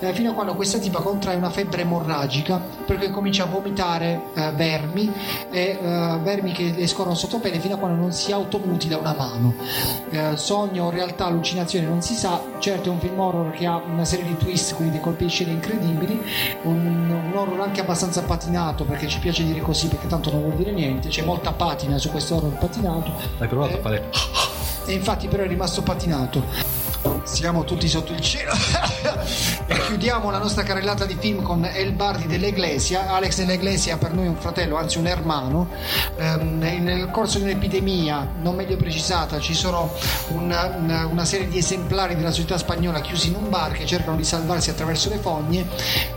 eh, 0.00 0.12
fino 0.12 0.30
a 0.30 0.34
quando 0.34 0.54
questa 0.54 0.78
tipa 0.78 1.00
contrae 1.00 1.36
una 1.36 1.50
febbre 1.50 1.82
emorragica 1.82 2.60
perché 2.84 3.10
comincia 3.10 3.44
a 3.44 3.46
vomitare 3.46 4.20
eh, 4.34 4.50
vermi 4.52 5.12
e 5.50 5.78
eh, 5.80 6.18
vermi 6.22 6.52
che 6.52 6.74
le 6.76 6.86
scorrono 6.86 7.14
sotto 7.14 7.38
pelle 7.38 7.60
fino 7.60 7.74
a 7.74 7.78
quando 7.78 8.00
non 8.00 8.12
si 8.12 8.32
automutila 8.32 8.98
una 8.98 9.14
mano. 9.16 9.54
Eh, 10.10 10.36
sogno, 10.36 10.90
realtà, 10.90 11.26
allucinazione 11.26 11.86
non 11.86 12.02
si 12.02 12.14
sa. 12.14 12.40
Certo 12.58 12.88
è 12.88 12.92
un 12.92 12.98
film 12.98 13.18
horror 13.18 13.52
che 13.52 13.66
ha 13.66 13.76
una 13.76 14.04
serie 14.04 14.24
di 14.24 14.36
twist 14.36 14.74
quindi 14.74 14.94
dei 14.94 15.02
colpi 15.02 15.24
di 15.24 15.30
scena 15.30 15.52
incredibili. 15.52 16.20
Un, 16.62 17.10
un 17.10 17.32
horror 17.36 17.60
anche 17.60 17.80
abbastanza 17.80 18.22
patinato 18.22 18.84
perché 18.84 19.06
ci 19.06 19.18
piace 19.20 19.44
dire 19.44 19.60
così 19.60 19.88
perché 19.88 20.06
tanto 20.06 20.30
non 20.30 20.42
vuol 20.42 20.54
dire 20.54 20.72
niente. 20.72 21.08
C'è 21.08 21.22
molta 21.22 21.52
patina 21.52 21.98
su 21.98 22.10
questo 22.10 22.36
horror 22.36 22.58
patinato. 22.58 23.12
Hai 23.38 23.48
provato 23.48 23.76
a 23.76 23.80
fare 23.80 24.10
e 24.84 24.92
infatti 24.92 25.28
però 25.28 25.44
è 25.44 25.46
rimasto 25.46 25.82
patinato 25.82 26.81
siamo 27.24 27.64
tutti 27.64 27.88
sotto 27.88 28.12
il 28.12 28.20
cielo. 28.20 28.52
E 29.64 29.78
chiudiamo 29.86 30.30
la 30.30 30.38
nostra 30.38 30.64
carrellata 30.64 31.04
di 31.06 31.16
film 31.18 31.40
con 31.42 31.64
El 31.64 31.92
Bardi 31.92 32.26
dell'Eglesia. 32.26 33.10
Alex 33.10 33.38
dell'Eglesia 33.38 33.96
per 33.96 34.12
noi 34.12 34.26
è 34.26 34.28
un 34.28 34.36
fratello 34.36 34.76
anzi 34.76 34.98
un 34.98 35.06
hermano 35.06 35.68
Ehm, 36.16 36.58
nel 36.58 37.10
corso 37.10 37.38
di 37.38 37.44
un'epidemia 37.44 38.32
non 38.42 38.54
meglio 38.54 38.76
precisata 38.76 39.38
ci 39.40 39.54
sono 39.54 39.90
una, 40.28 40.74
una- 40.78 41.06
una 41.06 41.24
serie 41.24 41.48
di 41.48 41.58
esemplari 41.58 42.14
della 42.16 42.30
società 42.30 42.58
spagnola 42.58 43.00
chiusi 43.00 43.28
in 43.28 43.36
un 43.36 43.48
bar 43.48 43.72
che 43.72 43.86
cercano 43.86 44.16
di 44.16 44.24
salvarsi 44.24 44.68
attraverso 44.70 45.08
le 45.08 45.16
fogne. 45.18 45.66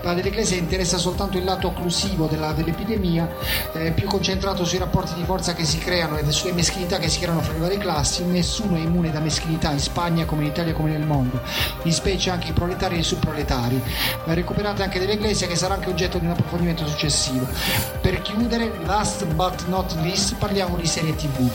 La 0.01 0.13
dell'Eglesia 0.13 0.57
interessa 0.57 0.97
soltanto 0.97 1.37
il 1.37 1.43
lato 1.45 1.67
occlusivo 1.67 2.25
della- 2.27 2.51
dell'epidemia 2.51 3.29
eh, 3.73 3.91
più 3.91 4.07
concentrato 4.07 4.65
sui 4.65 4.79
rapporti 4.79 5.13
di 5.13 5.23
forza 5.23 5.53
che 5.53 5.63
si 5.65 5.77
creano 5.77 6.17
e 6.17 6.29
sulle 6.31 6.53
meschinità 6.53 6.97
che 6.97 7.07
si 7.09 7.19
creano 7.19 7.41
fra 7.41 7.53
le 7.53 7.59
varie 7.59 7.77
classi. 7.77 8.23
Nessuno 8.25 8.75
è 8.75 8.79
immune 8.79 9.11
da 9.11 9.19
meschinità 9.19 9.71
in 9.71 9.79
Spagna 9.79 10.25
come 10.25 10.43
in 10.43 10.49
Italia 10.49 10.73
come 10.75 10.91
nel 10.91 11.05
mondo, 11.05 11.41
in 11.83 11.91
specie 11.91 12.29
anche 12.29 12.49
i 12.49 12.53
proletari 12.53 12.95
e 12.95 12.99
i 12.99 13.03
subproletari. 13.03 13.81
Ma 14.25 14.33
recuperate 14.33 14.83
anche 14.83 14.99
dell'Eglesia 14.99 15.47
che 15.47 15.55
sarà 15.55 15.75
anche 15.75 15.89
oggetto 15.89 16.17
di 16.17 16.25
un 16.25 16.31
approfondimento 16.31 16.85
successivo. 16.85 17.47
Per 18.01 18.21
chiudere, 18.21 18.71
last 18.85 19.25
but 19.25 19.65
not 19.67 19.95
least, 20.01 20.35
parliamo 20.35 20.75
di 20.75 20.85
serie 20.85 21.15
TV. 21.15 21.49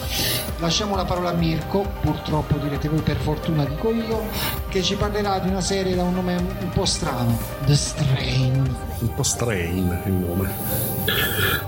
Lasciamo 0.58 0.96
la 0.96 1.04
parola 1.04 1.30
a 1.30 1.34
Mirko, 1.34 1.84
purtroppo 2.00 2.56
direte 2.56 2.88
voi 2.88 3.02
per 3.02 3.16
fortuna 3.16 3.64
dico 3.64 3.92
io, 3.92 4.26
che 4.70 4.82
ci 4.82 4.94
parlerà 4.94 5.40
di 5.40 5.48
una 5.48 5.60
serie 5.60 5.96
da 5.96 6.04
un 6.04 6.14
nome 6.14 6.36
un 6.36 6.68
po' 6.72 6.84
strano, 6.84 7.36
The 7.66 7.74
Strain. 7.74 8.76
Un 9.00 9.14
po' 9.14 9.24
strain 9.24 10.00
il 10.06 10.12
nome. 10.12 10.48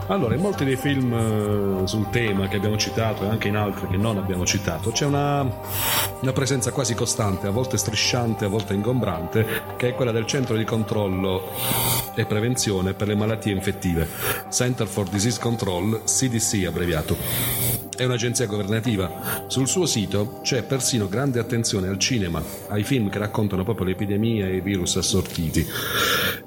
Allora, 0.06 0.36
in 0.36 0.40
molti 0.40 0.64
dei 0.64 0.76
film 0.76 1.12
eh, 1.82 1.86
sul 1.88 2.10
tema 2.10 2.46
che 2.46 2.56
abbiamo 2.56 2.76
citato 2.76 3.24
e 3.24 3.28
anche 3.28 3.48
in 3.48 3.56
altri 3.56 3.88
che 3.88 3.96
non 3.96 4.18
abbiamo 4.18 4.46
citato, 4.46 4.92
c'è 4.92 5.04
una, 5.04 5.42
una 6.20 6.32
presenza 6.32 6.70
quasi 6.70 6.94
costante, 6.94 7.48
a 7.48 7.50
volte 7.50 7.76
strisciante, 7.76 8.44
a 8.44 8.48
volte 8.48 8.74
ingombrante, 8.74 9.46
che 9.76 9.88
è 9.88 9.94
quella 9.94 10.12
del 10.12 10.26
centro 10.26 10.56
di 10.56 10.64
controllo 10.64 11.50
e 12.14 12.24
prevenzione 12.24 12.94
per 12.94 13.08
le 13.08 13.16
malattie 13.16 13.52
infettive, 13.52 14.08
Center 14.48 14.86
for 14.86 15.08
Disease 15.08 15.40
Control, 15.40 16.02
CDC 16.04 16.66
abbreviato. 16.66 17.81
È 17.94 18.04
un'agenzia 18.04 18.46
governativa. 18.46 19.44
Sul 19.48 19.68
suo 19.68 19.84
sito 19.84 20.40
c'è 20.42 20.62
persino 20.62 21.08
grande 21.08 21.38
attenzione 21.38 21.88
al 21.88 21.98
cinema, 21.98 22.42
ai 22.68 22.84
film 22.84 23.10
che 23.10 23.18
raccontano 23.18 23.64
proprio 23.64 23.84
le 23.84 23.92
epidemie 23.92 24.48
e 24.48 24.56
i 24.56 24.60
virus 24.60 24.96
assortiti. 24.96 25.66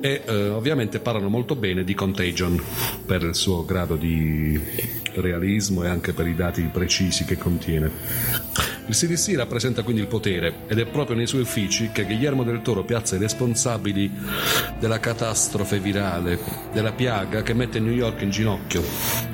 E 0.01 0.23
eh, 0.25 0.49
ovviamente 0.49 0.99
parlano 0.99 1.29
molto 1.29 1.55
bene 1.55 1.83
di 1.83 1.93
Contagion 1.93 2.59
per 3.05 3.21
il 3.21 3.35
suo 3.35 3.63
grado 3.63 3.95
di 3.95 4.59
realismo 5.13 5.83
e 5.83 5.87
anche 5.87 6.13
per 6.13 6.27
i 6.27 6.33
dati 6.33 6.63
precisi 6.63 7.25
che 7.25 7.37
contiene. 7.37 7.91
Il 8.87 8.93
CDC 8.93 9.35
rappresenta 9.35 9.81
quindi 9.81 10.01
il 10.01 10.07
potere 10.07 10.53
ed 10.67 10.77
è 10.77 10.85
proprio 10.85 11.15
nei 11.15 11.25
suoi 11.25 11.41
uffici 11.41 11.89
che 11.91 12.03
Guillermo 12.03 12.43
del 12.43 12.61
Toro 12.61 12.83
piazza 12.83 13.15
i 13.15 13.19
responsabili 13.19 14.11
della 14.77 14.99
catastrofe 14.99 15.79
virale, 15.79 16.37
della 16.71 16.91
piaga 16.91 17.41
che 17.41 17.55
mette 17.55 17.79
New 17.79 17.91
York 17.91 18.21
in 18.21 18.29
ginocchio, 18.29 18.83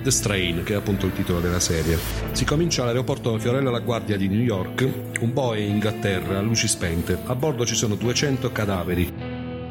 The 0.03 0.09
Strain, 0.09 0.63
che 0.63 0.73
è 0.73 0.77
appunto 0.77 1.05
il 1.05 1.11
titolo 1.11 1.41
della 1.41 1.59
serie. 1.59 1.97
Si 2.31 2.45
comincia 2.45 2.83
all'aeroporto 2.83 3.37
Fiorella 3.39 3.71
La 3.71 3.79
Guardia 3.79 4.15
di 4.15 4.29
New 4.29 4.39
York, 4.41 4.87
un 5.19 5.33
Boeing 5.33 5.83
a 5.85 5.91
terra, 5.91 6.37
a 6.37 6.41
luci 6.41 6.69
spente. 6.69 7.17
A 7.25 7.35
bordo 7.35 7.65
ci 7.65 7.75
sono 7.75 7.95
200 7.95 8.53
cadaveri. 8.53 9.13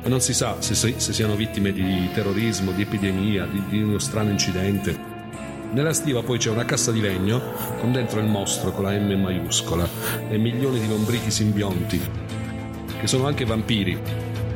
Non 0.04 0.20
si 0.20 0.34
sa 0.34 0.60
se, 0.60 0.74
se 0.74 1.12
siano 1.12 1.36
vittime 1.36 1.72
di 1.72 2.08
terrorismo, 2.12 2.72
di 2.72 2.82
epidemia, 2.82 3.46
di, 3.46 3.62
di 3.68 3.82
uno 3.82 3.98
strano 3.98 4.30
incidente. 4.30 5.09
Nella 5.72 5.92
stiva 5.92 6.20
poi 6.22 6.38
c'è 6.38 6.50
una 6.50 6.64
cassa 6.64 6.90
di 6.90 7.00
legno 7.00 7.40
con 7.78 7.92
dentro 7.92 8.18
il 8.18 8.26
mostro 8.26 8.72
con 8.72 8.84
la 8.84 8.98
M 8.98 9.12
maiuscola 9.12 9.88
e 10.28 10.36
milioni 10.36 10.80
di 10.80 10.88
lombrichi 10.88 11.30
simbionti, 11.30 12.00
che 12.98 13.06
sono 13.06 13.26
anche 13.26 13.44
vampiri. 13.44 13.96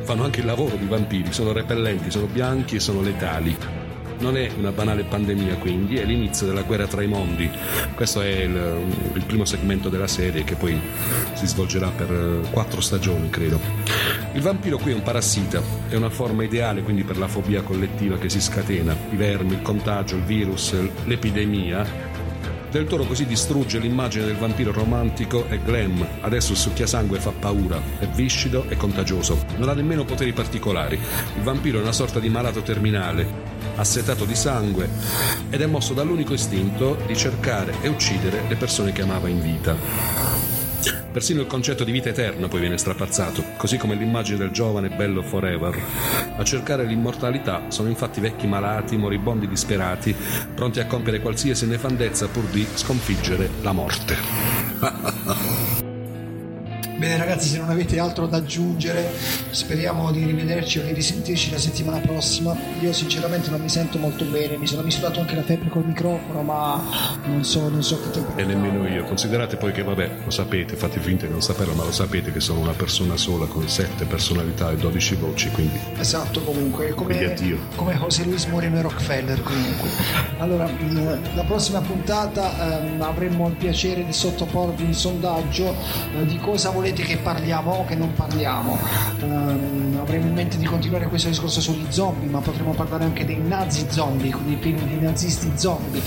Fanno 0.02 0.24
anche 0.24 0.40
il 0.40 0.46
lavoro 0.46 0.74
di 0.74 0.86
vampiri, 0.86 1.32
sono 1.32 1.52
repellenti, 1.52 2.10
sono 2.10 2.26
bianchi 2.26 2.76
e 2.76 2.80
sono 2.80 3.00
letali. 3.00 3.56
Non 4.18 4.36
è 4.36 4.50
una 4.58 4.72
banale 4.72 5.04
pandemia, 5.04 5.56
quindi, 5.56 5.96
è 5.96 6.04
l'inizio 6.04 6.46
della 6.46 6.62
guerra 6.62 6.86
tra 6.86 7.02
i 7.02 7.06
mondi. 7.06 7.48
Questo 7.94 8.20
è 8.20 8.42
il, 8.42 8.80
il 9.14 9.24
primo 9.24 9.44
segmento 9.44 9.88
della 9.88 10.06
serie 10.08 10.42
che 10.42 10.56
poi 10.56 10.78
si 11.34 11.46
svolgerà 11.46 11.90
per 11.90 12.10
eh, 12.10 12.50
quattro 12.50 12.80
stagioni, 12.80 13.30
credo. 13.30 13.60
Il 14.34 14.42
vampiro 14.42 14.78
qui 14.78 14.90
è 14.90 14.94
un 14.94 15.02
parassita, 15.02 15.62
è 15.88 15.94
una 15.94 16.10
forma 16.10 16.42
ideale 16.42 16.82
quindi 16.82 17.04
per 17.04 17.16
la 17.18 17.28
fobia 17.28 17.62
collettiva 17.62 18.18
che 18.18 18.28
si 18.28 18.40
scatena, 18.40 18.94
i 19.10 19.14
vermi, 19.14 19.52
il 19.52 19.62
contagio, 19.62 20.16
il 20.16 20.24
virus, 20.24 20.74
l'epidemia. 21.04 21.86
Del 22.68 22.86
Toro 22.86 23.04
così 23.04 23.26
distrugge 23.26 23.78
l'immagine 23.78 24.24
del 24.24 24.34
vampiro 24.34 24.72
romantico 24.72 25.46
e 25.48 25.60
glam. 25.62 26.04
Adesso 26.22 26.50
il 26.50 26.58
succhiasangue 26.58 27.20
fa 27.20 27.30
paura, 27.30 27.80
è 28.00 28.06
viscido 28.08 28.68
e 28.68 28.76
contagioso. 28.76 29.44
Non 29.58 29.68
ha 29.68 29.72
nemmeno 29.74 30.04
poteri 30.04 30.32
particolari. 30.32 30.96
Il 31.36 31.42
vampiro 31.42 31.78
è 31.78 31.82
una 31.82 31.92
sorta 31.92 32.18
di 32.18 32.28
malato 32.28 32.62
terminale, 32.62 33.24
assetato 33.76 34.24
di 34.24 34.34
sangue 34.34 34.88
ed 35.48 35.60
è 35.60 35.66
mosso 35.66 35.94
dall'unico 35.94 36.34
istinto 36.34 36.98
di 37.06 37.16
cercare 37.16 37.72
e 37.82 37.86
uccidere 37.86 38.42
le 38.48 38.56
persone 38.56 38.90
che 38.90 39.02
amava 39.02 39.28
in 39.28 39.40
vita. 39.40 40.53
Persino 41.12 41.40
il 41.40 41.46
concetto 41.46 41.84
di 41.84 41.92
vita 41.92 42.08
eterna 42.08 42.48
poi 42.48 42.60
viene 42.60 42.78
strapazzato, 42.78 43.42
così 43.56 43.76
come 43.76 43.94
l'immagine 43.94 44.38
del 44.38 44.50
giovane 44.50 44.88
bello 44.88 45.22
forever. 45.22 45.78
A 46.36 46.44
cercare 46.44 46.84
l'immortalità 46.84 47.62
sono 47.68 47.88
infatti 47.88 48.20
vecchi 48.20 48.46
malati, 48.46 48.96
moribondi 48.96 49.48
disperati, 49.48 50.14
pronti 50.54 50.80
a 50.80 50.86
compiere 50.86 51.20
qualsiasi 51.20 51.66
nefandezza 51.66 52.28
pur 52.28 52.44
di 52.44 52.66
sconfiggere 52.74 53.50
la 53.62 53.72
morte. 53.72 54.16
Bene 57.04 57.18
ragazzi, 57.18 57.48
se 57.48 57.58
non 57.58 57.68
avete 57.68 57.98
altro 57.98 58.26
da 58.26 58.38
aggiungere, 58.38 59.12
speriamo 59.50 60.10
di 60.10 60.24
rivederci 60.24 60.78
o 60.78 60.84
di 60.84 60.94
risentirci 60.94 61.50
la 61.50 61.58
settimana 61.58 61.98
prossima. 61.98 62.56
Io 62.80 62.94
sinceramente 62.94 63.50
non 63.50 63.60
mi 63.60 63.68
sento 63.68 63.98
molto 63.98 64.24
bene, 64.24 64.56
mi 64.56 64.66
sono 64.66 64.80
misurato 64.80 65.20
anche 65.20 65.34
la 65.34 65.42
febbre 65.42 65.68
col 65.68 65.84
microfono, 65.84 66.40
ma 66.40 66.82
non 67.26 67.44
so, 67.44 67.68
non 67.68 67.82
so 67.82 68.00
che 68.00 68.10
tempo. 68.10 68.38
E 68.38 68.44
nemmeno 68.44 68.88
io. 68.88 69.04
Considerate 69.04 69.58
poi 69.58 69.72
che, 69.72 69.82
vabbè, 69.82 70.10
lo 70.24 70.30
sapete, 70.30 70.76
fate 70.76 70.98
finta 70.98 71.26
di 71.26 71.32
non 71.32 71.42
saperlo, 71.42 71.74
ma 71.74 71.84
lo 71.84 71.92
sapete 71.92 72.32
che 72.32 72.40
sono 72.40 72.60
una 72.60 72.72
persona 72.72 73.18
sola 73.18 73.44
con 73.44 73.68
sette 73.68 74.06
personalità 74.06 74.70
e 74.70 74.76
12 74.76 75.14
voci, 75.16 75.50
quindi... 75.50 75.78
Esatto, 75.98 76.40
comunque, 76.40 76.94
come, 76.94 77.36
come 77.74 77.98
José 77.98 78.24
Luis 78.24 78.46
Moreno 78.46 78.78
e 78.78 78.80
Rockefeller 78.80 79.42
comunque. 79.42 79.88
Allora, 80.38 80.64
mh, 80.64 81.34
la 81.34 81.44
prossima 81.44 81.80
puntata 81.80 82.80
ehm, 82.80 83.02
avremo 83.02 83.46
il 83.48 83.56
piacere 83.56 84.06
di 84.06 84.12
sottoporvi 84.14 84.84
un 84.84 84.94
sondaggio 84.94 85.74
eh, 86.16 86.24
di 86.24 86.38
cosa 86.38 86.70
volete 86.70 86.92
che 87.02 87.16
parliamo 87.18 87.72
o 87.72 87.84
che 87.84 87.94
non 87.94 88.12
parliamo. 88.12 88.78
Ehm, 89.20 89.98
avremo 90.00 90.26
in 90.26 90.34
mente 90.34 90.56
di 90.56 90.64
continuare 90.64 91.06
questo 91.06 91.28
discorso 91.28 91.60
sugli 91.60 91.86
zombie, 91.88 92.28
ma 92.28 92.40
potremo 92.40 92.72
parlare 92.72 93.04
anche 93.04 93.24
dei 93.24 93.38
nazi 93.38 93.86
zombie, 93.88 94.30
quindi 94.30 94.56
film 94.60 94.86
di 94.86 95.00
nazisti 95.00 95.50
zombie. 95.54 96.02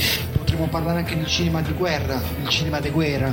Potremmo 0.58 0.80
parlare 0.80 1.00
anche 1.02 1.16
di 1.16 1.26
cinema 1.28 1.62
di 1.62 1.72
guerra, 1.74 2.20
il 2.42 2.50
cinema 2.50 2.80
di 2.80 2.90
guerra. 2.90 3.32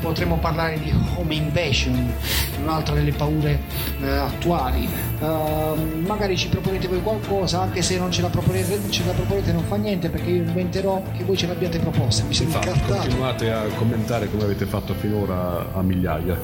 Potremmo 0.00 0.38
parlare 0.38 0.76
di 0.80 0.92
home 1.14 1.32
invasion, 1.32 2.12
un'altra 2.60 2.96
delle 2.96 3.12
paure 3.12 3.60
eh, 4.02 4.08
attuali. 4.08 4.88
Ehm, 5.20 6.02
magari 6.04 6.36
ci 6.36 6.48
proponete 6.48 6.88
voi 6.88 7.00
qualcosa, 7.00 7.60
anche 7.60 7.80
se 7.80 7.96
non 7.96 8.10
ce 8.10 8.22
la 8.22 8.28
proponete, 8.28 8.90
ce 8.90 9.04
la 9.06 9.12
proponete 9.12 9.52
non 9.52 9.62
fa 9.62 9.76
niente 9.76 10.08
perché 10.08 10.30
io 10.30 10.42
inventerò 10.42 11.00
che 11.16 11.22
voi 11.22 11.36
ce 11.36 11.46
l'abbiate 11.46 11.78
proposta. 11.78 12.24
Mi 12.24 12.34
sono 12.34 12.48
Infatti, 12.48 12.66
incartato. 12.66 13.00
continuate 13.02 13.52
a 13.52 13.62
commentare 13.76 14.28
come 14.28 14.42
avete 14.42 14.66
fatto 14.66 14.94
finora 14.94 15.72
a 15.72 15.80
migliaia. 15.80 16.36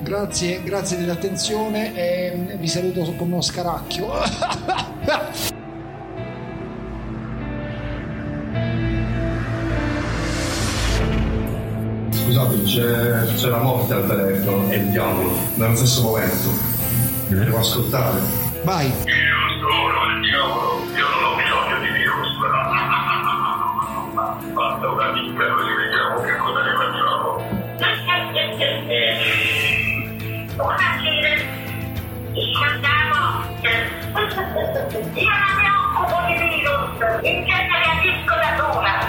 Grazie, 0.00 0.62
grazie 0.62 0.96
dell'attenzione 0.96 1.94
e 1.94 2.56
vi 2.58 2.68
saluto 2.68 3.02
con 3.18 3.30
uno 3.30 3.42
scaracchio. 3.42 4.08
Scusatemi, 12.34 12.64
c'è, 12.64 13.34
c'è 13.36 13.48
la 13.48 13.58
morte 13.58 13.94
al 13.94 14.08
telefono 14.08 14.68
e 14.68 14.74
il 14.78 14.90
diavolo 14.90 15.38
nello 15.54 15.76
stesso 15.76 16.02
momento. 16.02 16.50
Devo 17.28 17.58
ascoltare. 17.58 18.18
Vai. 18.64 18.90
sono 18.90 20.10
il 20.10 20.20
diavolo, 20.20 20.82
io 20.96 21.08
non 21.14 21.22
ho 21.22 21.36
bisogno 21.36 21.78
di 21.78 21.90
virus. 21.94 22.34
Basta 24.52 24.88
una 24.88 25.12
vita, 25.12 25.46
così 25.46 25.74
vediamo 25.78 26.22
che 26.22 26.36
cosa 26.38 26.62
ne 26.64 26.74
facciamo. 26.74 27.38
Buonasera, 30.56 31.38
scendiamo. 32.50 33.14
Io 35.14 35.30
non 35.30 35.54
mi 35.54 35.66
occupo 35.70 36.18
di 36.26 36.34
virus, 36.34 36.98
in 37.22 37.44
genere 37.46 37.84
agisco 37.94 38.34
da 38.34 38.50
sola, 38.58 39.03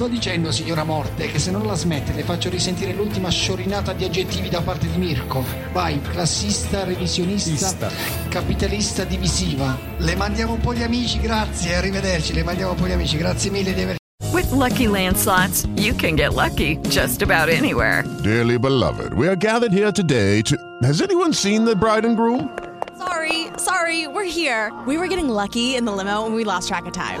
sto 0.00 0.08
dicendo, 0.08 0.50
signora 0.50 0.82
Morte, 0.82 1.26
che 1.26 1.38
se 1.38 1.50
non 1.50 1.66
la 1.66 1.74
smette 1.74 2.14
le 2.14 2.22
faccio 2.22 2.48
risentire 2.48 2.94
l'ultima 2.94 3.28
sciorinata 3.28 3.92
di 3.92 4.04
aggettivi 4.04 4.48
da 4.48 4.62
parte 4.62 4.90
di 4.90 4.96
Mirko. 4.96 5.44
Vai, 5.72 6.00
classista, 6.00 6.84
revisionista, 6.84 7.90
capitalista 8.30 9.04
divisiva. 9.04 9.76
Le 9.98 10.16
mandiamo 10.16 10.54
un 10.54 10.60
po' 10.60 10.72
gli 10.72 10.82
amici, 10.82 11.20
grazie, 11.20 11.74
arrivederci, 11.74 12.32
le 12.32 12.42
mandiamo 12.42 12.70
un 12.70 12.78
po' 12.78 12.86
gli 12.86 12.92
amici, 12.92 13.18
grazie 13.18 13.50
mille 13.50 13.74
di 13.74 13.82
aver 13.82 13.96
With 14.32 14.50
Lucky 14.52 14.86
Land 14.86 15.18
slots, 15.18 15.66
you 15.76 15.94
can 15.94 16.16
get 16.16 16.32
lucky 16.32 16.78
just 16.88 17.20
about 17.20 17.50
anywhere. 17.50 18.02
Dearly 18.22 18.58
beloved, 18.58 19.12
we 19.12 19.28
are 19.28 19.36
gathered 19.36 19.74
here 19.74 19.92
today 19.92 20.40
to. 20.42 20.56
Has 20.82 21.02
anyone 21.02 21.34
seen 21.34 21.66
the 21.66 21.76
bride 21.76 22.06
and 22.06 22.16
groom? 22.16 22.48
Sorry, 22.96 23.48
sorry, 23.58 24.06
we're 24.06 24.24
here. 24.24 24.72
We 24.86 24.96
were 24.96 25.08
getting 25.08 25.28
lucky 25.28 25.76
in 25.76 25.84
the 25.84 25.92
limo 25.92 26.24
and 26.24 26.34
we 26.34 26.44
lost 26.44 26.68
track 26.68 26.86
of 26.86 26.94
time. 26.94 27.20